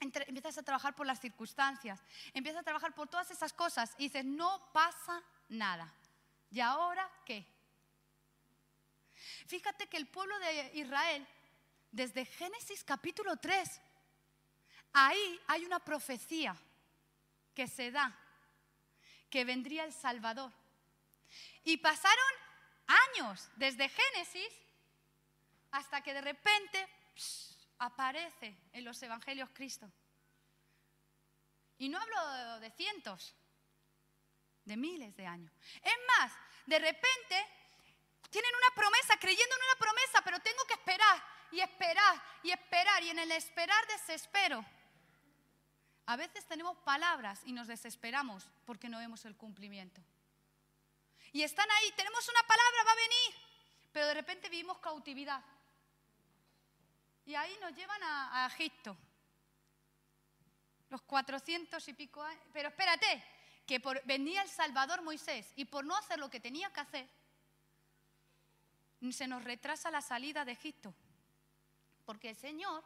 empiezas 0.00 0.58
a 0.58 0.62
trabajar 0.62 0.94
por 0.94 1.06
las 1.06 1.20
circunstancias, 1.20 2.00
empiezas 2.34 2.60
a 2.60 2.64
trabajar 2.64 2.94
por 2.94 3.08
todas 3.08 3.30
esas 3.30 3.52
cosas 3.52 3.94
y 3.98 4.04
dices, 4.04 4.24
no 4.24 4.70
pasa 4.72 5.22
nada. 5.48 5.92
¿Y 6.50 6.60
ahora 6.60 7.08
qué? 7.24 7.46
Fíjate 9.46 9.86
que 9.86 9.96
el 9.96 10.06
pueblo 10.06 10.38
de 10.40 10.72
Israel, 10.74 11.26
desde 11.90 12.24
Génesis 12.24 12.84
capítulo 12.84 13.36
3, 13.36 13.80
ahí 14.92 15.40
hay 15.46 15.64
una 15.64 15.78
profecía 15.78 16.56
que 17.54 17.68
se 17.68 17.90
da, 17.90 18.16
que 19.30 19.44
vendría 19.44 19.84
el 19.84 19.92
Salvador. 19.92 20.52
Y 21.64 21.76
pasaron 21.76 22.32
años 22.86 23.48
desde 23.56 23.88
Génesis 23.88 24.52
hasta 25.70 26.02
que 26.02 26.12
de 26.12 26.20
repente 26.20 26.88
aparece 27.78 28.56
en 28.72 28.84
los 28.84 29.02
evangelios 29.02 29.50
Cristo. 29.52 29.90
Y 31.78 31.88
no 31.88 31.98
hablo 32.00 32.60
de 32.60 32.70
cientos, 32.70 33.34
de 34.64 34.76
miles 34.76 35.16
de 35.16 35.26
años. 35.26 35.52
Es 35.82 35.94
más, 36.06 36.32
de 36.66 36.78
repente 36.78 37.46
tienen 38.30 38.50
una 38.54 38.74
promesa, 38.74 39.18
creyendo 39.18 39.54
en 39.56 39.62
una 39.62 39.78
promesa, 39.78 40.22
pero 40.24 40.40
tengo 40.40 40.64
que 40.64 40.74
esperar 40.74 41.22
y 41.50 41.60
esperar 41.60 42.22
y 42.42 42.50
esperar 42.50 43.02
y 43.02 43.10
en 43.10 43.18
el 43.18 43.32
esperar 43.32 43.86
desespero. 43.88 44.64
A 46.06 46.16
veces 46.16 46.46
tenemos 46.46 46.76
palabras 46.78 47.40
y 47.44 47.52
nos 47.52 47.66
desesperamos 47.66 48.48
porque 48.64 48.88
no 48.88 48.98
vemos 48.98 49.24
el 49.24 49.36
cumplimiento. 49.36 50.00
Y 51.32 51.42
están 51.42 51.70
ahí, 51.70 51.92
tenemos 51.92 52.28
una 52.28 52.42
palabra, 52.42 52.84
va 52.84 52.92
a 52.92 52.96
venir, 52.96 53.34
pero 53.92 54.06
de 54.06 54.14
repente 54.14 54.48
vivimos 54.48 54.78
cautividad. 54.78 55.42
Y 57.24 57.34
ahí 57.34 57.56
nos 57.60 57.74
llevan 57.74 58.02
a, 58.02 58.46
Egipto. 58.52 58.96
Los 60.90 61.02
cuatrocientos 61.02 61.86
y 61.88 61.94
pico 61.94 62.22
años. 62.22 62.44
Pero 62.52 62.68
espérate, 62.68 63.24
que 63.66 63.80
venía 64.04 64.42
el 64.42 64.48
Salvador 64.48 65.02
Moisés 65.02 65.52
y 65.56 65.64
por 65.64 65.84
no 65.84 65.96
hacer 65.96 66.18
lo 66.18 66.28
que 66.30 66.40
tenía 66.40 66.72
que 66.72 66.80
hacer, 66.80 67.08
se 69.10 69.26
nos 69.26 69.42
retrasa 69.42 69.90
la 69.90 70.00
salida 70.00 70.44
de 70.44 70.52
Egipto. 70.52 70.94
Porque 72.04 72.30
el 72.30 72.36
Señor, 72.36 72.84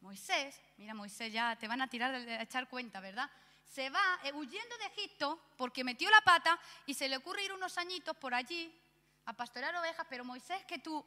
Moisés, 0.00 0.60
mira 0.76 0.94
Moisés, 0.94 1.32
ya 1.32 1.56
te 1.56 1.68
van 1.68 1.80
a 1.80 1.88
tirar 1.88 2.14
a 2.14 2.42
echar 2.42 2.68
cuenta, 2.68 3.00
¿verdad? 3.00 3.30
Se 3.66 3.88
va 3.88 4.20
eh, 4.24 4.32
huyendo 4.32 4.76
de 4.78 4.86
Egipto 4.86 5.40
porque 5.56 5.84
metió 5.84 6.10
la 6.10 6.20
pata 6.20 6.58
y 6.86 6.94
se 6.94 7.08
le 7.08 7.16
ocurre 7.16 7.44
ir 7.44 7.52
unos 7.52 7.78
añitos 7.78 8.16
por 8.16 8.34
allí 8.34 8.72
a 9.24 9.32
pastorear 9.32 9.74
ovejas, 9.76 10.06
pero 10.10 10.24
Moisés, 10.24 10.64
que 10.64 10.78
tu 10.78 11.04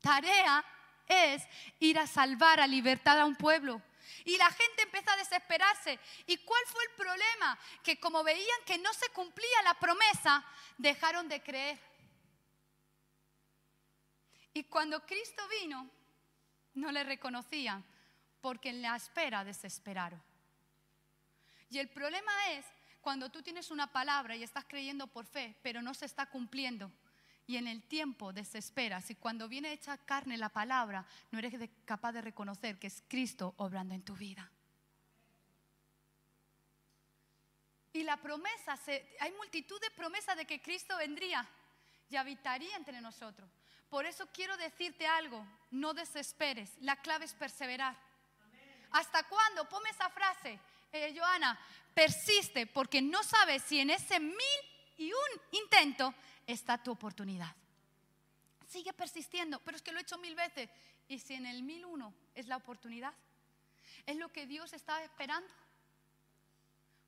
tarea 0.00 0.64
es 1.08 1.42
ir 1.80 1.98
a 1.98 2.06
salvar, 2.06 2.60
a 2.60 2.66
libertad 2.66 3.20
a 3.20 3.24
un 3.24 3.36
pueblo. 3.36 3.80
Y 4.24 4.36
la 4.36 4.50
gente 4.50 4.82
empezó 4.82 5.10
a 5.10 5.16
desesperarse. 5.16 5.98
¿Y 6.26 6.38
cuál 6.38 6.62
fue 6.66 6.82
el 6.84 6.90
problema? 6.92 7.58
Que 7.82 7.98
como 8.00 8.22
veían 8.22 8.64
que 8.66 8.78
no 8.78 8.92
se 8.94 9.08
cumplía 9.10 9.62
la 9.64 9.74
promesa, 9.74 10.44
dejaron 10.78 11.28
de 11.28 11.42
creer. 11.42 11.78
Y 14.52 14.64
cuando 14.64 15.04
Cristo 15.04 15.42
vino, 15.60 15.90
no 16.74 16.92
le 16.92 17.02
reconocían, 17.04 17.84
porque 18.40 18.70
en 18.70 18.82
la 18.82 18.96
espera 18.96 19.44
desesperaron. 19.44 20.22
Y 21.70 21.78
el 21.78 21.88
problema 21.88 22.32
es 22.52 22.64
cuando 23.00 23.30
tú 23.30 23.42
tienes 23.42 23.70
una 23.70 23.92
palabra 23.92 24.36
y 24.36 24.42
estás 24.42 24.64
creyendo 24.64 25.06
por 25.06 25.26
fe, 25.26 25.56
pero 25.62 25.82
no 25.82 25.92
se 25.92 26.06
está 26.06 26.26
cumpliendo 26.26 26.90
y 27.46 27.56
en 27.56 27.68
el 27.68 27.82
tiempo 27.82 28.32
desesperas 28.32 29.10
y 29.10 29.14
cuando 29.14 29.48
viene 29.48 29.72
hecha 29.72 29.98
carne 29.98 30.38
la 30.38 30.48
palabra, 30.48 31.06
no 31.30 31.38
eres 31.38 31.70
capaz 31.84 32.12
de 32.12 32.22
reconocer 32.22 32.78
que 32.78 32.86
es 32.86 33.02
Cristo 33.08 33.54
obrando 33.58 33.94
en 33.94 34.02
tu 34.02 34.14
vida. 34.14 34.50
Y 37.92 38.02
la 38.02 38.16
promesa, 38.16 38.78
hay 39.20 39.32
multitud 39.32 39.80
de 39.80 39.90
promesas 39.90 40.36
de 40.36 40.46
que 40.46 40.60
Cristo 40.60 40.96
vendría 40.96 41.46
y 42.10 42.16
habitaría 42.16 42.76
entre 42.76 43.00
nosotros. 43.00 43.48
Por 43.88 44.06
eso 44.06 44.26
quiero 44.32 44.56
decirte 44.56 45.06
algo, 45.06 45.46
no 45.70 45.94
desesperes, 45.94 46.72
la 46.80 46.96
clave 46.96 47.26
es 47.26 47.34
perseverar. 47.34 47.96
¿Hasta 48.90 49.22
cuándo? 49.24 49.68
Ponme 49.68 49.90
esa 49.90 50.08
frase, 50.10 50.58
eh, 50.92 51.14
Joana, 51.16 51.58
persiste 51.94 52.66
porque 52.66 53.00
no 53.00 53.22
sabes 53.22 53.62
si 53.62 53.78
en 53.78 53.90
ese 53.90 54.18
mil 54.18 54.34
y 54.96 55.12
un 55.12 55.40
intento 55.52 56.14
está 56.46 56.78
tu 56.78 56.92
oportunidad. 56.92 57.54
Sigue 58.68 58.92
persistiendo, 58.92 59.60
pero 59.60 59.76
es 59.76 59.82
que 59.82 59.92
lo 59.92 59.98
he 59.98 60.02
hecho 60.02 60.18
mil 60.18 60.34
veces. 60.34 60.70
¿Y 61.08 61.18
si 61.18 61.34
en 61.34 61.46
el 61.46 61.62
mil 61.62 61.84
uno 61.84 62.14
es 62.34 62.46
la 62.46 62.56
oportunidad? 62.56 63.12
¿Es 64.06 64.16
lo 64.16 64.30
que 64.30 64.46
Dios 64.46 64.72
está 64.72 65.02
esperando? 65.02 65.52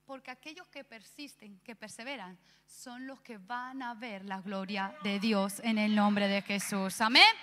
Porque 0.07 0.31
aquellos 0.31 0.69
que 0.69 0.85
persisten, 0.85 1.59
que 1.61 1.75
perseveran, 1.75 2.39
son 2.67 3.07
los 3.07 3.21
que 3.21 3.39
van 3.39 3.83
a 3.83 3.95
ver 3.95 4.25
la 4.25 4.41
gloria 4.41 4.97
de 5.03 5.19
Dios 5.19 5.61
en 5.61 5.79
el 5.79 5.95
nombre 5.95 6.29
de 6.29 6.43
Jesús. 6.43 7.01
Amén. 7.01 7.35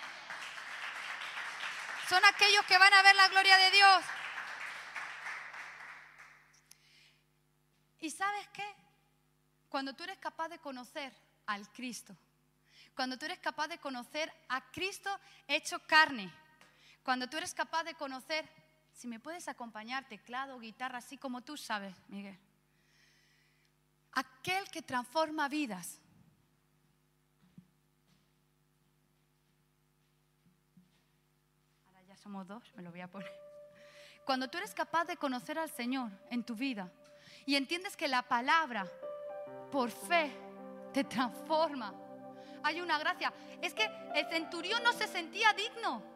Son 2.08 2.24
aquellos 2.26 2.66
que 2.66 2.78
van 2.78 2.94
a 2.94 3.02
ver 3.02 3.16
la 3.16 3.28
gloria 3.30 3.58
de 3.58 3.72
Dios. 3.72 4.04
¿Y 8.02 8.12
sabes 8.12 8.48
qué? 8.50 8.76
Cuando 9.70 9.94
tú 9.94 10.04
eres 10.04 10.18
capaz 10.20 10.50
de 10.50 10.60
conocer 10.60 11.14
al 11.46 11.68
Cristo. 11.72 12.16
Cuando 12.96 13.18
tú 13.18 13.26
eres 13.26 13.40
capaz 13.40 13.68
de 13.68 13.80
conocer 13.80 14.32
a 14.50 14.62
Cristo 14.72 15.10
hecho 15.48 15.80
carne. 15.88 16.32
Cuando 17.04 17.28
tú 17.28 17.38
eres 17.38 17.54
capaz 17.54 17.84
de 17.84 17.96
conocer, 17.96 18.48
si 18.94 19.08
me 19.08 19.20
puedes 19.20 19.48
acompañar, 19.48 20.08
teclado, 20.08 20.60
guitarra, 20.60 21.00
así 21.00 21.18
como 21.18 21.42
tú 21.42 21.58
sabes, 21.58 21.96
Miguel. 22.08 22.38
Aquel 24.14 24.70
que 24.70 24.82
transforma 24.82 25.48
vidas. 25.50 26.00
somos 32.24 32.48
dos, 32.48 32.64
me 32.76 32.82
lo 32.82 32.90
voy 32.90 33.02
a 33.02 33.08
poner. 33.10 33.30
Cuando 34.26 34.50
tú 34.50 34.58
eres 34.58 34.74
capaz 34.74 35.04
de 35.04 35.18
conocer 35.18 35.60
al 35.60 35.70
Señor 35.70 36.10
en 36.30 36.44
tu 36.44 36.56
vida 36.56 36.90
y 37.46 37.56
entiendes 37.58 37.98
que 37.98 38.08
la 38.08 38.22
palabra, 38.22 38.88
por 39.70 39.92
fe, 39.92 40.32
te 40.94 41.04
transforma. 41.04 41.94
Hay 42.64 42.80
una 42.80 42.98
gracia. 42.98 43.34
Es 43.62 43.74
que 43.74 43.90
el 44.16 44.26
centurión 44.30 44.82
no 44.84 44.94
se 44.94 45.08
sentía 45.08 45.52
digno. 45.54 46.14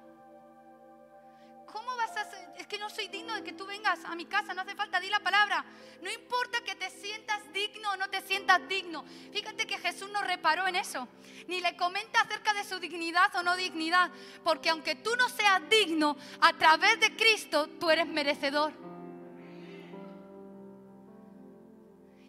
¿Cómo 1.65 1.95
vas 1.97 2.15
a 2.15 2.23
ser? 2.23 2.53
Es 2.57 2.65
que 2.65 2.77
no 2.77 2.89
soy 2.89 3.09
digno 3.09 3.35
de 3.35 3.43
que 3.43 3.51
tú 3.51 3.65
vengas 3.65 4.03
a 4.05 4.15
mi 4.15 4.25
casa, 4.25 4.53
no 4.53 4.61
hace 4.61 4.73
falta, 4.73 5.01
di 5.01 5.09
la 5.09 5.19
palabra. 5.19 5.65
No 6.01 6.09
importa 6.09 6.61
que 6.61 6.75
te 6.75 6.89
sientas 6.89 7.41
digno 7.51 7.91
o 7.91 7.97
no 7.97 8.09
te 8.09 8.21
sientas 8.21 8.65
digno. 8.69 9.03
Fíjate 9.33 9.67
que 9.67 9.77
Jesús 9.77 10.09
no 10.11 10.21
reparó 10.21 10.65
en 10.67 10.77
eso, 10.77 11.09
ni 11.47 11.59
le 11.59 11.75
comenta 11.75 12.21
acerca 12.21 12.53
de 12.53 12.63
su 12.63 12.79
dignidad 12.79 13.35
o 13.35 13.43
no 13.43 13.57
dignidad, 13.57 14.09
porque 14.45 14.69
aunque 14.69 14.95
tú 14.95 15.13
no 15.17 15.27
seas 15.27 15.61
digno, 15.69 16.15
a 16.39 16.53
través 16.53 17.01
de 17.01 17.15
Cristo 17.17 17.67
tú 17.79 17.89
eres 17.89 18.07
merecedor. 18.07 18.73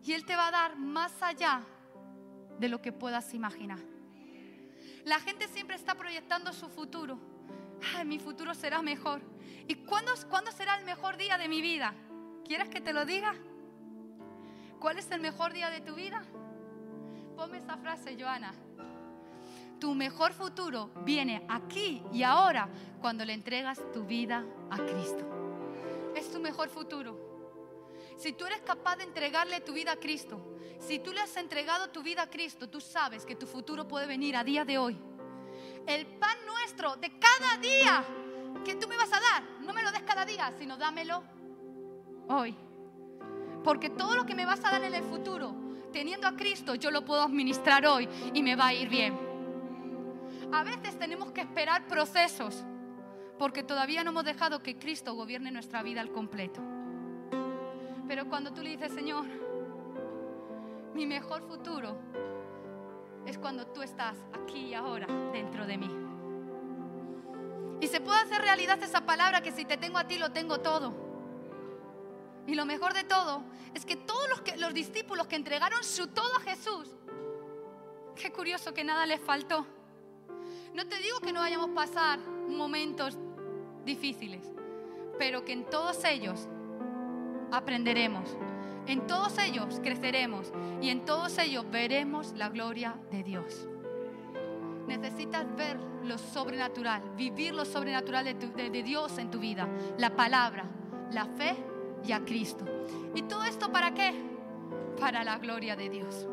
Y 0.03 0.13
Él 0.15 0.25
te 0.25 0.35
va 0.35 0.49
a 0.49 0.51
dar 0.51 0.77
más 0.77 1.23
allá 1.23 1.63
de 2.59 2.69
lo 2.69 2.81
que 2.81 2.93
puedas 2.93 3.35
imaginar. 3.35 3.79
La 5.05 5.21
gente 5.21 5.49
siempre 5.49 5.77
está 5.77 5.95
proyectando 5.95 6.53
su 6.53 6.69
futuro 6.69 7.19
mi 8.05 8.19
futuro 8.19 8.55
será 8.55 8.83
mejor. 8.83 9.21
¿Y 9.67 9.75
cuándo, 9.77 10.13
cuándo 10.29 10.51
será 10.53 10.77
el 10.77 10.85
mejor 10.85 11.17
día 11.17 11.39
de 11.39 11.49
mi 11.49 11.61
vida? 11.61 11.95
¿Quieres 12.45 12.69
que 12.69 12.81
te 12.81 12.93
lo 12.93 13.05
diga? 13.05 13.35
¿Cuál 14.79 14.99
es 14.99 15.11
el 15.11 15.21
mejor 15.21 15.53
día 15.53 15.71
de 15.71 15.81
tu 15.81 15.95
vida? 15.95 16.23
Ponme 17.37 17.59
esa 17.59 17.77
frase, 17.77 18.17
Joana. 18.19 18.53
Tu 19.79 19.95
mejor 19.95 20.33
futuro 20.33 20.91
viene 21.05 21.45
aquí 21.49 22.03
y 22.13 22.23
ahora 22.23 22.69
cuando 23.01 23.25
le 23.25 23.33
entregas 23.33 23.81
tu 23.93 24.05
vida 24.05 24.45
a 24.71 24.77
Cristo. 24.79 25.25
Es 26.17 26.31
tu 26.33 26.41
mejor 26.41 26.69
futuro. 26.69 27.17
Si 28.17 28.33
tú 28.33 28.47
eres 28.47 28.61
capaz 28.63 28.97
de 28.97 29.05
entregarle 29.05 29.61
tu 29.61 29.73
vida 29.73 29.93
a 29.93 29.97
Cristo, 29.97 30.58
si 30.79 30.99
tú 30.99 31.13
le 31.13 31.21
has 31.21 31.37
entregado 31.37 31.91
tu 31.91 32.03
vida 32.03 32.23
a 32.23 32.31
Cristo, 32.31 32.69
tú 32.69 32.81
sabes 32.81 33.25
que 33.25 33.35
tu 33.37 33.47
futuro 33.47 33.87
puede 33.87 34.07
venir 34.07 34.37
a 34.37 34.45
día 34.45 34.65
de 34.65 34.79
hoy 34.79 34.99
el 35.89 36.07
pan 36.07 36.37
nuestro 36.47 36.97
de 36.97 37.11
cada 37.19 37.57
día 37.57 38.05
que 38.65 38.75
tú 38.75 38.87
me 38.87 38.97
vas 38.97 39.11
a 39.13 39.21
dar, 39.21 39.43
no 39.63 39.73
me 39.73 39.83
lo 39.83 39.91
des 39.91 40.03
cada 40.03 40.25
día, 40.25 40.53
sino 40.59 40.77
dámelo 40.77 41.23
hoy. 42.29 42.55
Porque 43.65 43.89
todo 43.91 44.15
lo 44.15 44.27
que 44.27 44.35
me 44.35 44.45
vas 44.45 44.63
a 44.65 44.71
dar 44.71 44.85
en 44.85 44.95
el 44.95 45.03
futuro, 45.05 45.55
teniendo 45.91 46.27
a 46.29 46.37
Cristo, 46.37 46.75
yo 46.75 46.91
lo 46.91 47.05
puedo 47.05 47.23
administrar 47.23 47.87
hoy 47.87 48.07
y 48.35 48.43
me 48.43 48.55
va 48.55 48.69
a 48.69 48.75
ir 48.75 48.89
bien. 48.89 49.19
A 50.53 50.63
veces 50.63 50.99
tenemos 50.99 51.33
que 51.33 51.41
esperar 51.41 51.87
procesos 51.87 52.65
porque 53.39 53.63
todavía 53.63 54.05
no 54.05 54.11
hemos 54.11 54.25
dejado 54.25 54.63
que 54.63 54.79
Cristo 54.79 55.15
gobierne 55.15 55.51
nuestra 55.51 55.83
vida 55.83 56.03
al 56.03 56.13
completo. 56.13 56.61
Pero 58.07 58.29
cuando 58.29 58.53
tú 58.53 58.63
le 58.63 58.71
dices, 58.71 58.93
Señor, 58.93 59.27
mi 60.95 61.07
mejor 61.07 61.43
futuro 61.43 61.97
es 63.27 63.39
cuando 63.39 63.67
tú 63.67 63.83
estás 63.83 64.17
aquí 64.33 64.69
y 64.69 64.75
ahora 64.75 65.07
dentro 65.33 65.67
de 65.67 65.79
mí. 65.79 65.91
Y 67.81 67.87
se 67.87 68.01
puede 68.01 68.19
hacer 68.19 68.41
realidad 68.41 68.83
esa 68.83 69.03
palabra 69.03 69.41
que 69.41 69.53
si 69.53 69.65
te 69.65 69.77
tengo 69.77 69.99
a 69.99 70.05
ti 70.05 70.19
lo 70.19 70.33
tengo 70.33 70.59
todo. 70.59 70.93
Y 72.47 72.55
lo 72.55 72.65
mejor 72.65 72.95
de 72.95 73.05
todo 73.05 73.43
es 73.75 73.85
que 73.85 73.97
todos 73.97 74.27
los, 74.57 74.75
discípulos 74.75 75.27
que 75.27 75.37
entregaron 75.37 75.85
su 75.85 76.09
todo 76.09 76.35
a 76.37 76.41
Jesús, 76.41 76.89
qué 78.17 78.33
curioso 78.33 78.73
que 78.73 78.83
nada 78.83 79.07
les 79.07 79.21
faltó. 79.21 79.67
No 80.75 80.87
te 80.89 80.97
digo 80.97 81.21
que 81.21 81.33
no 81.33 81.41
vayamos 81.41 81.71
a 81.71 81.75
pasar 81.75 82.19
momentos 82.19 83.19
difíciles, 83.85 84.51
pero 85.19 85.45
que 85.45 85.53
en 85.53 85.67
todos 85.67 86.03
ellos 86.05 86.49
aprenderemos 87.53 88.37
en 88.89 89.07
todos 89.07 89.37
ellos 89.39 89.81
creceremos 89.83 90.53
y 90.81 90.89
en 90.91 91.05
todos 91.05 91.37
ellos 91.39 91.65
veremos 91.71 92.33
la 92.33 92.49
gloria 92.49 92.97
de 93.11 93.23
Dios. 93.23 93.69
Necesitas 94.87 95.45
ver 95.57 95.79
lo 96.05 96.17
sobrenatural, 96.17 97.03
vivir 97.15 97.55
lo 97.55 97.67
sobrenatural 97.67 98.25
de, 98.25 98.83
Dios 98.83 99.19
en 99.19 99.31
tu 99.31 99.39
vida, 99.39 99.69
la 99.99 100.17
palabra, 100.17 100.65
la 101.13 101.27
fe 101.27 101.55
y 102.07 102.13
a 102.13 102.25
Cristo. 102.25 102.65
¿Y 103.15 103.23
todo 103.23 103.45
esto 103.45 103.71
para 103.71 103.93
qué? 103.93 104.15
Para 104.99 105.23
la 105.23 105.37
gloria 105.37 105.77
de 105.77 105.91
Dios. 105.91 106.27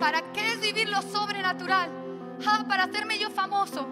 ¿Para 0.00 0.32
qué 0.32 0.54
es 0.54 0.60
vivir 0.60 0.88
lo 0.88 1.02
sobrenatural? 1.02 1.90
Ah, 2.44 2.64
para 2.68 2.84
hacerme 2.84 3.18
yo 3.18 3.30
famoso. 3.30 3.86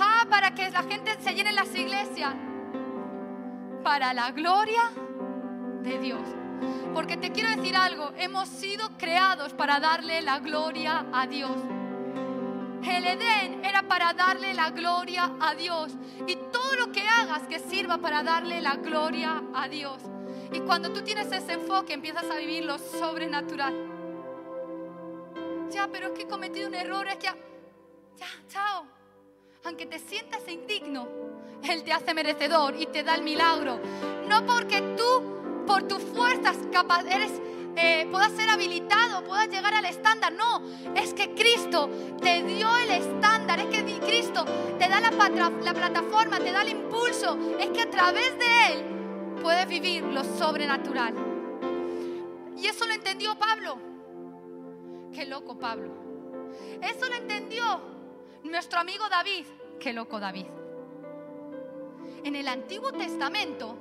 Ah, 0.00 0.26
para 0.28 0.54
que 0.54 0.70
la 0.70 0.82
gente 0.82 1.16
se 1.20 1.34
llene 1.34 1.50
en 1.50 1.56
las 1.56 1.72
iglesias. 1.74 2.34
Para 3.84 4.12
la 4.12 4.32
gloria 4.32 4.90
de 4.90 5.09
Dios. 5.80 6.20
Porque 6.94 7.16
te 7.16 7.32
quiero 7.32 7.50
decir 7.50 7.76
algo, 7.76 8.12
hemos 8.16 8.48
sido 8.48 8.90
creados 8.98 9.54
para 9.54 9.80
darle 9.80 10.22
la 10.22 10.38
gloria 10.38 11.06
a 11.12 11.26
Dios. 11.26 11.56
El 12.82 13.06
Edén 13.06 13.64
era 13.64 13.82
para 13.82 14.12
darle 14.12 14.54
la 14.54 14.70
gloria 14.70 15.32
a 15.40 15.54
Dios. 15.54 15.92
Y 16.26 16.36
todo 16.36 16.76
lo 16.76 16.92
que 16.92 17.06
hagas 17.06 17.42
que 17.42 17.58
sirva 17.58 17.98
para 17.98 18.22
darle 18.22 18.60
la 18.60 18.76
gloria 18.76 19.42
a 19.54 19.68
Dios. 19.68 20.02
Y 20.52 20.60
cuando 20.60 20.92
tú 20.92 21.02
tienes 21.02 21.30
ese 21.30 21.54
enfoque 21.54 21.92
empiezas 21.92 22.24
a 22.24 22.36
vivir 22.36 22.64
lo 22.64 22.78
sobrenatural. 22.78 23.74
Ya, 25.70 25.88
pero 25.88 26.08
es 26.08 26.12
que 26.12 26.22
he 26.22 26.28
cometido 26.28 26.68
un 26.68 26.74
error, 26.74 27.06
es 27.06 27.16
que... 27.16 27.28
Ya, 28.16 28.26
chao. 28.48 28.86
Aunque 29.64 29.86
te 29.86 29.98
sientas 29.98 30.46
indigno, 30.48 31.06
Él 31.62 31.84
te 31.84 31.92
hace 31.92 32.12
merecedor 32.14 32.74
y 32.76 32.86
te 32.86 33.02
da 33.02 33.14
el 33.14 33.22
milagro. 33.22 33.78
No 34.26 34.44
porque 34.44 34.80
tú 34.96 35.29
por 35.66 35.84
tus 35.84 36.02
fuerzas 36.02 36.56
capaz, 36.72 37.04
eres, 37.06 37.32
eh, 37.76 38.06
puedas 38.10 38.32
ser 38.32 38.48
habilitado, 38.48 39.24
puedas 39.24 39.48
llegar 39.48 39.74
al 39.74 39.84
estándar. 39.84 40.32
No, 40.32 40.62
es 40.94 41.14
que 41.14 41.34
Cristo 41.34 41.88
te 42.20 42.42
dio 42.42 42.68
el 42.78 42.90
estándar, 42.90 43.60
es 43.60 43.66
que 43.66 43.98
Cristo 44.00 44.44
te 44.78 44.88
da 44.88 45.00
la, 45.00 45.10
la 45.10 45.74
plataforma, 45.74 46.38
te 46.38 46.52
da 46.52 46.62
el 46.62 46.70
impulso. 46.70 47.38
Es 47.58 47.70
que 47.70 47.82
a 47.82 47.90
través 47.90 48.38
de 48.38 48.66
Él 48.72 49.36
puedes 49.42 49.66
vivir 49.68 50.02
lo 50.04 50.24
sobrenatural. 50.24 51.14
Y 52.56 52.66
eso 52.66 52.86
lo 52.86 52.92
entendió 52.92 53.38
Pablo. 53.38 53.78
Qué 55.12 55.26
loco 55.26 55.58
Pablo. 55.58 55.90
Eso 56.82 57.08
lo 57.08 57.14
entendió 57.14 57.80
nuestro 58.44 58.80
amigo 58.80 59.08
David. 59.08 59.46
Qué 59.78 59.92
loco 59.92 60.20
David. 60.20 60.46
En 62.24 62.36
el 62.36 62.48
Antiguo 62.48 62.92
Testamento, 62.92 63.76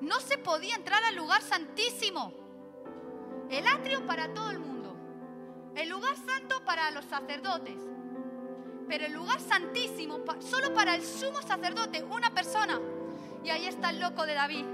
no 0.00 0.20
se 0.20 0.38
podía 0.38 0.74
entrar 0.74 1.02
al 1.04 1.16
lugar 1.16 1.42
santísimo. 1.42 2.32
El 3.50 3.66
atrio 3.66 4.06
para 4.06 4.32
todo 4.32 4.50
el 4.50 4.58
mundo. 4.58 4.96
El 5.74 5.88
lugar 5.88 6.16
santo 6.16 6.64
para 6.64 6.90
los 6.90 7.04
sacerdotes. 7.04 7.78
Pero 8.88 9.06
el 9.06 9.12
lugar 9.12 9.40
santísimo 9.40 10.20
solo 10.40 10.74
para 10.74 10.94
el 10.94 11.04
sumo 11.04 11.40
sacerdote, 11.42 12.02
una 12.04 12.30
persona. 12.34 12.80
Y 13.42 13.50
ahí 13.50 13.66
está 13.66 13.90
el 13.90 14.00
loco 14.00 14.26
de 14.26 14.34
David. 14.34 14.64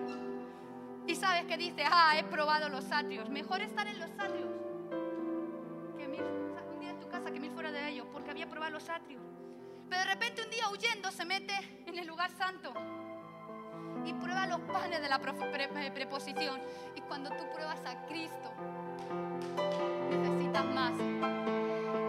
Y 1.06 1.14
sabes 1.14 1.44
que 1.46 1.56
dice, 1.56 1.84
ah, 1.90 2.18
he 2.18 2.24
probado 2.24 2.68
los 2.68 2.90
atrios. 2.92 3.28
Mejor 3.28 3.62
estar 3.62 3.86
en 3.86 3.98
los 3.98 4.10
atrios 4.10 4.50
que 5.96 6.08
mil, 6.08 6.22
un 6.22 6.80
día 6.80 6.90
en 6.90 7.00
tu 7.00 7.08
casa 7.08 7.30
que 7.30 7.40
mil 7.40 7.50
fuera 7.52 7.72
de 7.72 7.88
ellos, 7.88 8.06
porque 8.12 8.30
había 8.30 8.48
probado 8.48 8.72
los 8.72 8.88
atrios. 8.88 9.22
Pero 9.88 10.02
de 10.02 10.08
repente 10.08 10.42
un 10.42 10.50
día 10.50 10.68
huyendo 10.68 11.10
se 11.10 11.24
mete 11.24 11.82
en 11.86 11.98
el 11.98 12.06
lugar 12.06 12.30
santo 12.30 12.72
y 14.04 14.12
prueba 14.14 14.46
los 14.46 14.60
panes 14.60 15.00
de 15.00 15.08
la 15.08 15.18
preposición. 15.18 16.60
Y 16.94 17.00
cuando 17.02 17.30
tú 17.30 17.44
pruebas 17.52 17.78
a 17.86 18.06
Cristo, 18.06 18.52
necesitas 20.10 20.64
más. 20.66 20.92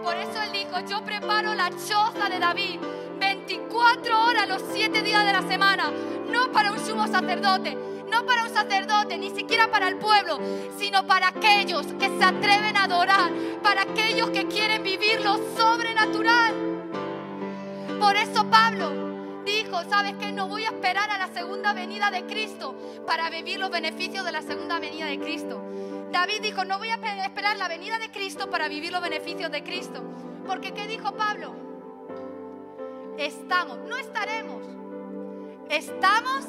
Por 0.02 0.16
eso 0.16 0.42
Él 0.42 0.52
dijo, 0.52 0.80
yo 0.88 1.04
preparo 1.04 1.54
la 1.54 1.70
choza 1.70 2.28
de 2.28 2.38
David 2.38 2.80
24 3.18 4.24
horas 4.24 4.48
los 4.48 4.62
7 4.72 5.02
días 5.02 5.24
de 5.24 5.32
la 5.32 5.42
semana, 5.42 5.92
no 6.28 6.50
para 6.50 6.72
un 6.72 6.78
sumo 6.78 7.06
sacerdote, 7.06 7.76
no 8.10 8.26
para 8.26 8.42
un 8.42 8.50
sacerdote, 8.50 9.16
ni 9.16 9.30
siquiera 9.30 9.70
para 9.70 9.86
el 9.86 9.96
pueblo, 9.96 10.40
sino 10.76 11.06
para 11.06 11.28
aquellos 11.28 11.86
que 11.94 12.08
se 12.08 12.24
atreven 12.24 12.76
a 12.76 12.84
adorar, 12.84 13.30
para 13.62 13.82
aquellos 13.82 14.30
que 14.30 14.48
quieren 14.48 14.82
vivir 14.82 15.20
lo 15.20 15.36
sobrenatural. 15.56 16.54
Por 18.00 18.16
eso 18.16 18.44
Pablo 18.50 19.11
dijo, 19.44 19.82
¿sabes 19.88 20.14
qué? 20.18 20.32
No 20.32 20.48
voy 20.48 20.64
a 20.64 20.68
esperar 20.68 21.10
a 21.10 21.18
la 21.18 21.28
segunda 21.28 21.72
venida 21.72 22.10
de 22.10 22.24
Cristo 22.26 22.74
para 23.06 23.30
vivir 23.30 23.58
los 23.58 23.70
beneficios 23.70 24.24
de 24.24 24.32
la 24.32 24.42
segunda 24.42 24.78
venida 24.78 25.06
de 25.06 25.18
Cristo. 25.18 25.62
David 26.10 26.42
dijo, 26.42 26.64
no 26.64 26.78
voy 26.78 26.88
a 26.88 26.94
esperar 27.24 27.56
la 27.56 27.68
venida 27.68 27.98
de 27.98 28.10
Cristo 28.10 28.50
para 28.50 28.68
vivir 28.68 28.92
los 28.92 29.02
beneficios 29.02 29.50
de 29.50 29.62
Cristo. 29.62 30.02
Porque 30.46 30.72
¿qué 30.72 30.86
dijo 30.86 31.12
Pablo? 31.16 31.54
Estamos, 33.18 33.78
no 33.88 33.96
estaremos. 33.96 34.62
Estamos 35.68 36.46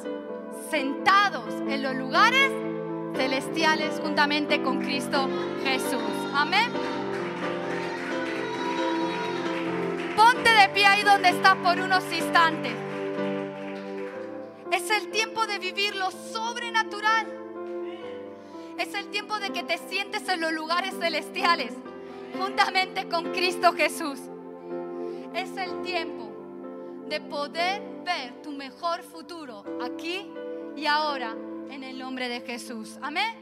sentados 0.70 1.54
en 1.68 1.82
los 1.84 1.96
lugares 1.96 2.52
celestiales 3.16 4.00
juntamente 4.02 4.62
con 4.62 4.82
Cristo 4.82 5.30
Jesús. 5.64 6.02
Amén. 6.34 7.03
Ponte 10.16 10.50
de 10.50 10.70
pie 10.70 10.86
ahí 10.86 11.04
donde 11.04 11.30
estás 11.30 11.56
por 11.58 11.80
unos 11.80 12.04
instantes. 12.12 12.74
el 14.94 15.10
tiempo 15.10 15.46
de 15.48 15.60
vivir 15.60 15.96
lo 15.96 16.12
sobrenatural. 16.12 17.28
Es 18.78 18.94
el 18.94 19.08
tiempo 19.10 19.40
de 19.40 19.52
que 19.52 19.64
te 19.64 19.78
sientes 19.78 20.28
en 20.30 20.42
los 20.42 20.52
lugares 20.52 20.94
celestiales, 21.00 21.74
juntamente 22.38 23.08
con 23.08 23.32
Cristo 23.32 23.74
Jesús. 23.74 24.20
Es 25.34 25.56
el 25.58 25.82
tiempo 25.82 26.32
de 27.08 27.22
poder 27.22 27.82
ver 28.04 28.42
tu 28.42 28.52
mejor 28.52 29.04
futuro 29.04 29.64
aquí 29.82 30.30
y 30.76 30.86
ahora 30.86 31.36
en 31.70 31.84
el 31.84 31.98
nombre 31.98 32.30
de 32.30 32.42
Jesús. 32.42 32.98
Amén. 33.02 33.36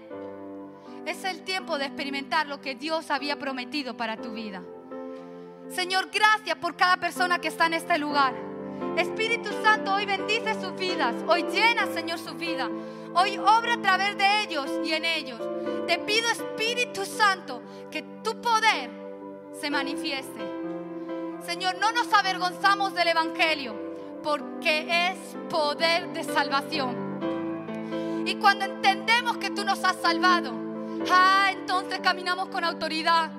Es 1.05 1.23
el 1.23 1.41
tiempo 1.43 1.77
de 1.77 1.86
experimentar 1.86 2.47
lo 2.47 2.62
que 2.62 2.75
Dios 2.75 3.10
había 3.12 3.38
prometido 3.38 3.97
para 3.97 4.17
tu 4.17 4.31
vida. 4.34 4.63
Señor, 5.73 6.10
gracias 6.12 6.57
por 6.57 6.75
cada 6.75 6.97
persona 6.97 7.39
que 7.39 7.47
está 7.47 7.65
en 7.65 7.75
este 7.75 7.97
lugar. 7.97 8.34
Espíritu 8.97 9.49
Santo, 9.63 9.93
hoy 9.93 10.05
bendice 10.05 10.60
sus 10.60 10.75
vidas. 10.75 11.15
Hoy 11.27 11.43
llena, 11.43 11.88
Señor, 11.88 12.19
su 12.19 12.34
vida. 12.34 12.69
Hoy 13.13 13.38
obra 13.38 13.75
a 13.75 13.81
través 13.81 14.17
de 14.17 14.41
ellos 14.41 14.69
y 14.84 14.91
en 14.91 15.05
ellos. 15.05 15.39
Te 15.88 15.97
pido, 15.99 16.27
Espíritu 16.29 17.05
Santo, 17.05 17.62
que 17.89 18.03
tu 18.21 18.41
poder 18.41 18.89
se 19.60 19.69
manifieste. 19.69 20.41
Señor, 21.45 21.77
no 21.79 21.93
nos 21.93 22.12
avergonzamos 22.13 22.93
del 22.93 23.07
Evangelio, 23.07 23.73
porque 24.23 25.10
es 25.10 25.17
poder 25.49 26.12
de 26.12 26.25
salvación. 26.25 28.23
Y 28.25 28.36
cuando 28.36 28.65
entendemos 28.65 29.38
que 29.38 29.49
tú 29.49 29.63
nos 29.63 29.81
has 29.86 29.95
salvado, 30.01 30.51
ah, 31.10 31.49
entonces 31.51 31.99
caminamos 32.01 32.49
con 32.49 32.65
autoridad 32.65 33.31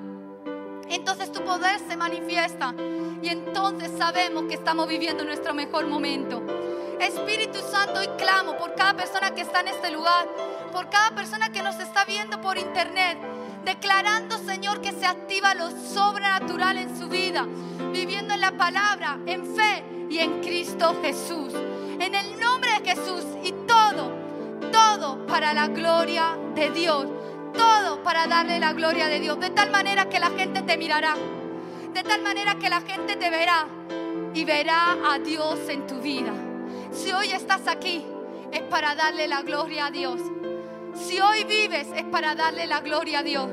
entonces 0.89 1.31
tu 1.31 1.43
poder 1.43 1.79
se 1.79 1.95
manifiesta 1.97 2.73
y 3.21 3.29
entonces 3.29 3.91
sabemos 3.97 4.45
que 4.45 4.55
estamos 4.55 4.87
viviendo 4.87 5.23
nuestro 5.23 5.53
mejor 5.53 5.87
momento. 5.87 6.41
Espíritu 6.99 7.59
Santo, 7.59 7.99
hoy 7.99 8.07
clamo 8.17 8.57
por 8.57 8.75
cada 8.75 8.93
persona 8.93 9.31
que 9.35 9.41
está 9.41 9.61
en 9.61 9.69
este 9.69 9.91
lugar, 9.91 10.27
por 10.71 10.89
cada 10.89 11.11
persona 11.11 11.51
que 11.51 11.61
nos 11.61 11.79
está 11.79 12.05
viendo 12.05 12.39
por 12.39 12.57
internet, 12.57 13.17
declarando, 13.65 14.37
Señor, 14.37 14.81
que 14.81 14.91
se 14.91 15.05
activa 15.05 15.53
lo 15.53 15.71
sobrenatural 15.71 16.77
en 16.77 16.97
su 16.97 17.09
vida, 17.09 17.45
viviendo 17.91 18.33
en 18.33 18.41
la 18.41 18.51
palabra, 18.51 19.19
en 19.25 19.45
fe 19.45 19.83
y 20.09 20.19
en 20.19 20.41
Cristo 20.41 20.95
Jesús. 21.01 21.53
En 21.99 22.15
el 22.15 22.39
nombre 22.39 22.71
de 22.79 22.91
Jesús 22.91 23.23
y 23.43 23.51
todo, 23.67 24.11
todo 24.71 25.25
para 25.25 25.53
la 25.53 25.67
gloria 25.67 26.37
de 26.55 26.71
Dios 26.71 27.07
todo 27.53 28.03
para 28.03 28.27
darle 28.27 28.59
la 28.59 28.73
gloria 28.73 29.07
de 29.07 29.19
Dios, 29.19 29.39
de 29.39 29.49
tal 29.49 29.71
manera 29.71 30.09
que 30.09 30.19
la 30.19 30.29
gente 30.31 30.61
te 30.61 30.77
mirará, 30.77 31.15
de 31.93 32.03
tal 32.03 32.21
manera 32.21 32.55
que 32.55 32.69
la 32.69 32.81
gente 32.81 33.15
te 33.15 33.29
verá 33.29 33.67
y 34.33 34.43
verá 34.45 34.97
a 35.11 35.19
Dios 35.19 35.59
en 35.69 35.87
tu 35.87 35.99
vida. 35.99 36.33
Si 36.91 37.11
hoy 37.11 37.31
estás 37.31 37.67
aquí, 37.67 38.05
es 38.51 38.61
para 38.63 38.95
darle 38.95 39.27
la 39.27 39.41
gloria 39.41 39.87
a 39.87 39.91
Dios. 39.91 40.19
Si 40.93 41.19
hoy 41.19 41.43
vives, 41.43 41.87
es 41.95 42.03
para 42.03 42.35
darle 42.35 42.67
la 42.67 42.81
gloria 42.81 43.19
a 43.19 43.23
Dios. 43.23 43.49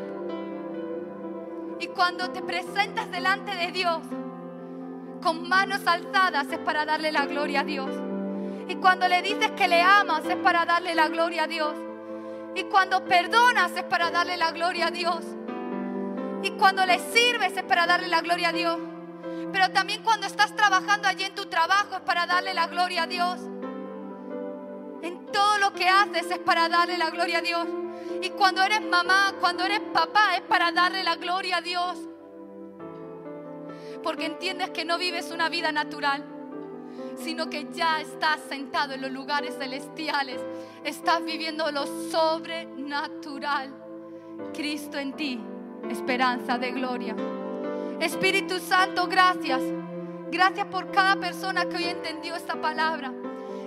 Y 1.81 1.87
cuando 1.89 2.31
te 2.31 2.43
presentas 2.43 3.11
delante 3.11 3.55
de 3.55 3.73
Dios, 3.73 4.01
con 5.23 5.49
manos 5.49 5.81
alzadas, 5.87 6.47
es 6.51 6.59
para 6.59 6.85
darle 6.85 7.13
la 7.13 7.27
gloria 7.27 7.61
a 7.61 7.65
Dios. 7.65 7.91
Y 8.69 8.77
cuando 8.77 9.09
le 9.09 9.23
dices 9.23 9.51
que 9.53 9.69
le 9.69 9.83
amas, 9.83 10.25
es 10.27 10.37
para 10.37 10.65
darle 10.65 10.95
la 10.95 11.09
gloria 11.09 11.45
a 11.45 11.47
Dios. 11.47 11.75
Y 12.55 12.65
cuando 12.65 13.05
perdonas 13.05 13.73
es 13.77 13.85
para 13.85 14.11
darle 14.11 14.37
la 14.37 14.51
gloria 14.51 14.89
a 14.89 14.91
Dios. 14.91 15.25
Y 16.43 16.51
cuando 16.53 16.85
le 16.87 16.99
sirves 16.99 17.57
es 17.57 17.63
para 17.63 17.87
darle 17.87 18.09
la 18.09 18.21
gloria 18.21 18.49
a 18.49 18.53
Dios. 18.53 18.79
Pero 19.53 19.71
también 19.71 20.03
cuando 20.03 20.27
estás 20.27 20.55
trabajando 20.57 21.09
allí 21.09 21.25
en 21.25 21.35
tu 21.35 21.47
trabajo 21.47 21.97
es 21.97 22.01
para 22.03 22.27
darle 22.27 22.55
la 22.55 22.67
gloria 22.67 23.05
a 23.05 23.07
Dios. 23.07 23.41
En 25.03 25.27
todo 25.27 25.59
lo 25.59 25.73
que 25.73 25.89
haces 25.89 26.31
es 26.31 26.39
para 26.39 26.69
darle 26.69 26.99
la 26.99 27.11
gloria 27.11 27.39
a 27.39 27.43
Dios. 27.43 27.67
Y 28.23 28.31
cuando 28.31 28.63
eres 28.63 28.83
mamá, 28.83 29.35
cuando 29.41 29.65
eres 29.65 29.81
papá, 29.93 30.37
es 30.37 30.43
para 30.43 30.73
darle 30.73 31.03
la 31.05 31.17
gloria 31.17 31.59
a 31.59 31.61
Dios. 31.61 31.99
Porque 34.03 34.27
entiendes 34.27 34.71
que 34.71 34.85
no 34.85 34.99
vives 34.99 35.31
una 35.31 35.49
vida 35.49 35.73
natural 35.73 36.40
sino 37.17 37.51
que 37.51 37.67
ya 37.73 38.01
estás 38.01 38.41
sentado 38.49 38.95
en 38.95 39.03
los 39.03 39.11
lugares 39.11 39.57
celestiales. 39.59 40.41
Estás 40.85 41.25
viviendo 41.25 41.71
lo 41.71 41.87
sobrenatural. 42.11 43.75
Cristo 44.55 44.99
en 44.99 45.13
ti, 45.15 45.41
esperanza 45.91 46.59
de 46.59 46.73
gloria. 46.73 47.15
Espíritu 48.01 48.59
Santo, 48.59 49.07
gracias. 49.07 49.61
Gracias 50.31 50.67
por 50.67 50.91
cada 50.91 51.17
persona 51.17 51.67
que 51.69 51.77
hoy 51.77 51.85
entendió 51.85 52.37
esta 52.37 52.61
palabra. 52.61 53.13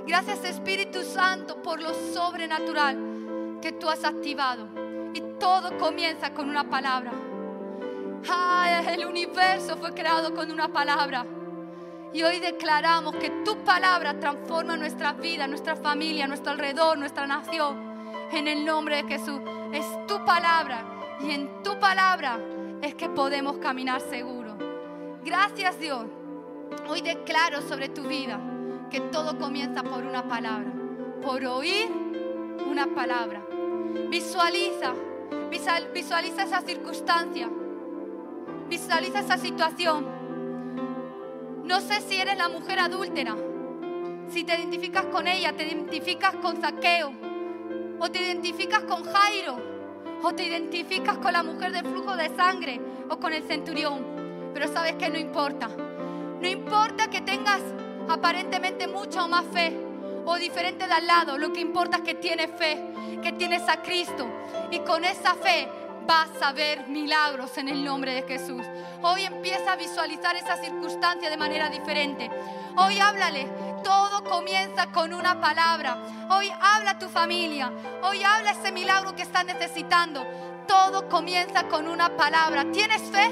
Gracias 0.08 0.44
Espíritu 0.44 1.04
Santo 1.04 1.62
por 1.62 1.82
lo 1.82 1.94
sobrenatural 1.94 3.60
que 3.62 3.72
tú 3.72 3.90
has 3.90 4.04
activado. 4.04 4.68
Y 5.14 5.22
todo 5.40 5.78
comienza 5.78 6.34
con 6.34 6.50
una 6.50 6.70
palabra. 6.70 7.12
Ah, 8.30 8.82
el 8.92 9.06
universo 9.06 9.78
fue 9.78 9.94
creado 9.94 10.34
con 10.34 10.52
una 10.52 10.68
palabra. 10.68 11.26
Y 12.14 12.22
hoy 12.22 12.40
declaramos 12.40 13.16
que 13.16 13.32
tu 13.44 13.58
palabra 13.64 14.20
transforma 14.20 14.78
nuestra 14.78 15.14
vida, 15.14 15.48
nuestra 15.48 15.76
familia, 15.76 16.28
nuestro 16.28 16.52
alrededor, 16.52 16.96
nuestra 16.96 17.26
nación. 17.26 17.92
En 18.32 18.48
el 18.48 18.64
nombre 18.64 18.98
de 18.98 19.04
Jesús. 19.04 19.42
Es 19.74 19.86
tu 20.06 20.24
palabra. 20.24 20.86
Y 21.22 21.32
en 21.32 21.64
tu 21.64 21.80
palabra 21.80 22.40
es 22.84 22.94
que 22.94 23.10
podemos 23.10 23.58
caminar 23.58 24.00
seguro. 24.00 24.56
Gracias 25.26 25.80
Dios. 25.80 26.06
Hoy 26.88 27.02
declaro 27.02 27.62
sobre 27.62 27.90
tu 27.90 28.04
vida 28.04 28.40
que 28.92 29.00
todo 29.00 29.40
comienza 29.40 29.82
por 29.82 30.04
una 30.04 30.28
palabra. 30.28 30.72
Por 31.24 31.44
oír 31.46 31.90
una 32.70 32.94
palabra. 32.94 33.42
Visualiza. 34.10 34.94
Visualiza 35.50 36.44
esa 36.44 36.62
circunstancia. 36.62 37.50
Visualiza 38.70 39.20
esa 39.20 39.38
situación 39.38 40.13
no 41.64 41.80
sé 41.82 42.02
si 42.02 42.20
eres 42.20 42.38
la 42.38 42.50
mujer 42.50 42.80
adúltera, 42.80 43.36
si 44.30 44.44
te 44.44 44.56
identificas 44.56 45.06
con 45.06 45.28
ella, 45.28 45.54
te 45.54 45.64
identificas 45.64 46.36
con 46.36 46.60
Saqueo, 46.60 47.14
o 48.00 48.10
te 48.10 48.20
identificas 48.20 48.84
con 48.84 49.04
Jairo, 49.04 49.58
o 50.24 50.34
te 50.34 50.44
identificas 50.44 51.18
con 51.18 51.34
la 51.34 51.44
mujer 51.44 51.72
de 51.72 51.84
flujo 51.84 52.16
de 52.16 52.36
sangre, 52.36 52.82
o 53.10 53.18
con 53.18 53.34
el 53.34 53.44
centurión. 53.44 54.52
Pero 54.54 54.68
sabes 54.68 54.96
que 54.96 55.10
no 55.10 55.18
importa. 55.18 55.70
No 56.42 56.48
importa 56.48 57.10
que 57.10 57.22
tengas 57.22 57.62
aparentemente 58.10 58.88
mucha 58.88 59.24
o 59.24 59.28
más 59.28 59.46
fe, 59.54 59.74
o 60.26 60.36
diferente 60.36 60.88
de 60.88 60.94
al 60.94 61.08
lado, 61.08 61.38
lo 61.38 61.54
que 61.54 61.60
importa 61.60 61.98
es 61.98 62.04
que 62.04 62.16
tienes 62.16 62.50
fe, 62.58 62.78
que 63.22 63.34
tienes 63.34 63.68
a 63.70 63.82
Cristo, 63.82 64.28
y 64.72 64.80
con 64.80 65.06
esa 65.06 65.36
fe 65.36 65.68
vas 66.06 66.30
a 66.42 66.52
ver 66.52 66.88
milagros 66.88 67.58
en 67.58 67.70
el 67.70 67.84
nombre 67.84 68.14
de 68.14 68.24
Jesús. 68.24 68.66
Hoy 69.02 69.24
empieza 69.24 69.74
a 69.74 69.76
visualizar 69.76 70.36
esa 70.36 70.58
circunstancia 70.58 71.30
de 71.30 71.38
manera 71.38 71.70
diferente. 71.70 72.30
Hoy 72.78 73.00
háblale. 73.00 73.48
Todo 73.84 74.24
comienza 74.24 74.92
con 74.92 75.14
una 75.14 75.40
palabra. 75.40 75.98
Hoy 76.30 76.50
habla 76.62 76.92
a 76.92 77.00
tu 77.00 77.10
familia. 77.10 77.72
Hoy 78.04 78.24
habla 78.24 78.52
ese 78.52 78.72
milagro 78.72 79.16
que 79.16 79.24
estás 79.24 79.46
necesitando. 79.46 80.26
Todo 80.68 81.10
comienza 81.10 81.68
con 81.68 81.88
una 81.88 82.16
palabra. 82.16 82.66
¿Tienes 82.72 83.02
fe? 83.04 83.30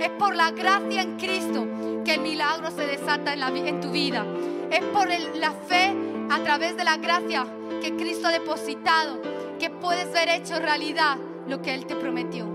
Es 0.00 0.10
por 0.10 0.34
la 0.34 0.50
gracia 0.50 1.02
en 1.02 1.16
Cristo 1.16 1.66
que 2.04 2.14
el 2.14 2.20
milagro 2.20 2.70
se 2.70 2.86
desata 2.86 3.32
en 3.32 3.80
tu 3.80 3.90
vida. 3.90 4.24
Es 4.70 4.82
por 4.84 5.08
la 5.08 5.52
fe 5.52 5.94
a 6.30 6.38
través 6.40 6.76
de 6.76 6.84
la 6.84 6.96
gracia 6.96 7.46
que 7.80 7.96
Cristo 7.96 8.28
ha 8.28 8.32
depositado 8.32 9.20
que 9.58 9.70
puedes 9.70 10.12
ver 10.12 10.28
hecho 10.28 10.58
realidad 10.58 11.16
lo 11.48 11.62
que 11.62 11.74
Él 11.74 11.86
te 11.86 11.96
prometió. 11.96 12.46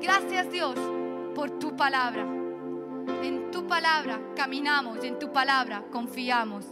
Gracias 0.00 0.50
Dios 0.50 0.76
por 1.34 1.58
tu 1.58 1.76
palabra. 1.76 2.22
En 3.22 3.50
tu 3.50 3.66
palabra 3.66 4.20
caminamos 4.36 4.98
y 5.02 5.08
en 5.08 5.18
tu 5.18 5.32
palabra 5.32 5.84
confiamos. 5.90 6.64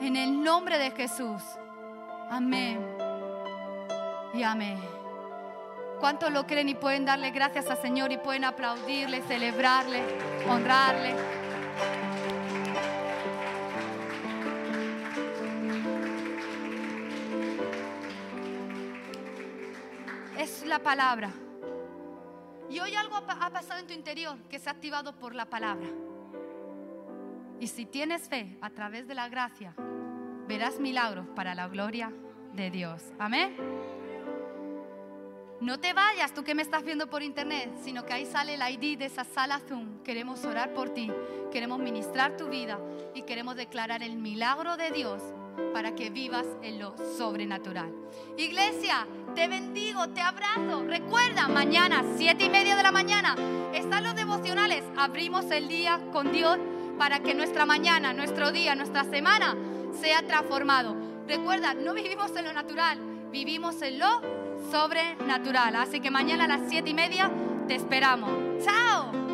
En 0.00 0.16
el 0.16 0.42
nombre 0.42 0.78
de 0.78 0.90
Jesús. 0.90 1.42
Amén. 2.30 2.80
Y 4.34 4.42
amén. 4.42 4.78
¿Cuántos 6.00 6.30
lo 6.30 6.46
creen 6.46 6.68
y 6.68 6.74
pueden 6.74 7.06
darle 7.06 7.30
gracias 7.30 7.70
al 7.70 7.78
Señor 7.78 8.12
y 8.12 8.18
pueden 8.18 8.44
aplaudirle, 8.44 9.22
celebrarle, 9.22 10.02
honrarle? 10.48 11.14
La 20.66 20.82
palabra. 20.82 21.32
Y 22.68 22.80
hoy 22.80 22.94
algo 22.94 23.16
ha 23.16 23.50
pasado 23.50 23.80
en 23.80 23.86
tu 23.86 23.92
interior 23.92 24.36
que 24.48 24.58
se 24.58 24.68
ha 24.68 24.72
activado 24.72 25.16
por 25.16 25.34
la 25.34 25.46
palabra. 25.46 25.86
Y 27.60 27.68
si 27.68 27.86
tienes 27.86 28.28
fe 28.28 28.58
a 28.60 28.70
través 28.70 29.06
de 29.06 29.14
la 29.14 29.28
gracia, 29.28 29.74
verás 30.46 30.78
milagros 30.78 31.26
para 31.34 31.54
la 31.54 31.68
gloria 31.68 32.12
de 32.52 32.70
Dios. 32.70 33.02
Amén. 33.18 33.56
No 35.60 35.80
te 35.80 35.94
vayas 35.94 36.34
tú 36.34 36.44
que 36.44 36.54
me 36.54 36.60
estás 36.60 36.84
viendo 36.84 37.08
por 37.08 37.22
internet, 37.22 37.72
sino 37.82 38.04
que 38.04 38.12
ahí 38.12 38.26
sale 38.26 38.54
el 38.54 38.62
ID 38.62 38.98
de 38.98 39.06
esa 39.06 39.24
sala 39.24 39.58
Zoom. 39.60 40.02
Queremos 40.02 40.44
orar 40.44 40.74
por 40.74 40.90
ti, 40.90 41.10
queremos 41.50 41.78
ministrar 41.78 42.36
tu 42.36 42.48
vida 42.48 42.78
y 43.14 43.22
queremos 43.22 43.56
declarar 43.56 44.02
el 44.02 44.16
milagro 44.16 44.76
de 44.76 44.90
Dios 44.90 45.22
para 45.72 45.94
que 45.94 46.10
vivas 46.10 46.46
en 46.62 46.78
lo 46.78 46.94
sobrenatural. 47.16 47.92
Iglesia, 48.36 49.06
te 49.34 49.48
bendigo, 49.48 50.08
te 50.08 50.20
abrazo. 50.20 50.84
Recuerda, 50.86 51.48
mañana, 51.48 52.04
siete 52.16 52.44
y 52.44 52.50
media 52.50 52.76
de 52.76 52.82
la 52.82 52.92
mañana, 52.92 53.36
están 53.74 54.04
los 54.04 54.14
devocionales. 54.14 54.82
Abrimos 54.96 55.50
el 55.50 55.68
día 55.68 56.00
con 56.12 56.32
Dios 56.32 56.58
para 56.98 57.20
que 57.20 57.34
nuestra 57.34 57.66
mañana, 57.66 58.12
nuestro 58.12 58.52
día, 58.52 58.74
nuestra 58.74 59.04
semana 59.04 59.56
sea 60.00 60.22
transformado. 60.26 60.96
Recuerda, 61.26 61.74
no 61.74 61.94
vivimos 61.94 62.34
en 62.36 62.44
lo 62.44 62.52
natural, 62.52 62.98
vivimos 63.30 63.82
en 63.82 63.98
lo 63.98 64.20
sobrenatural. 64.70 65.76
Así 65.76 66.00
que 66.00 66.10
mañana 66.10 66.44
a 66.44 66.48
las 66.48 66.68
siete 66.68 66.90
y 66.90 66.94
media 66.94 67.30
te 67.68 67.74
esperamos. 67.74 68.30
¡Chao! 68.64 69.25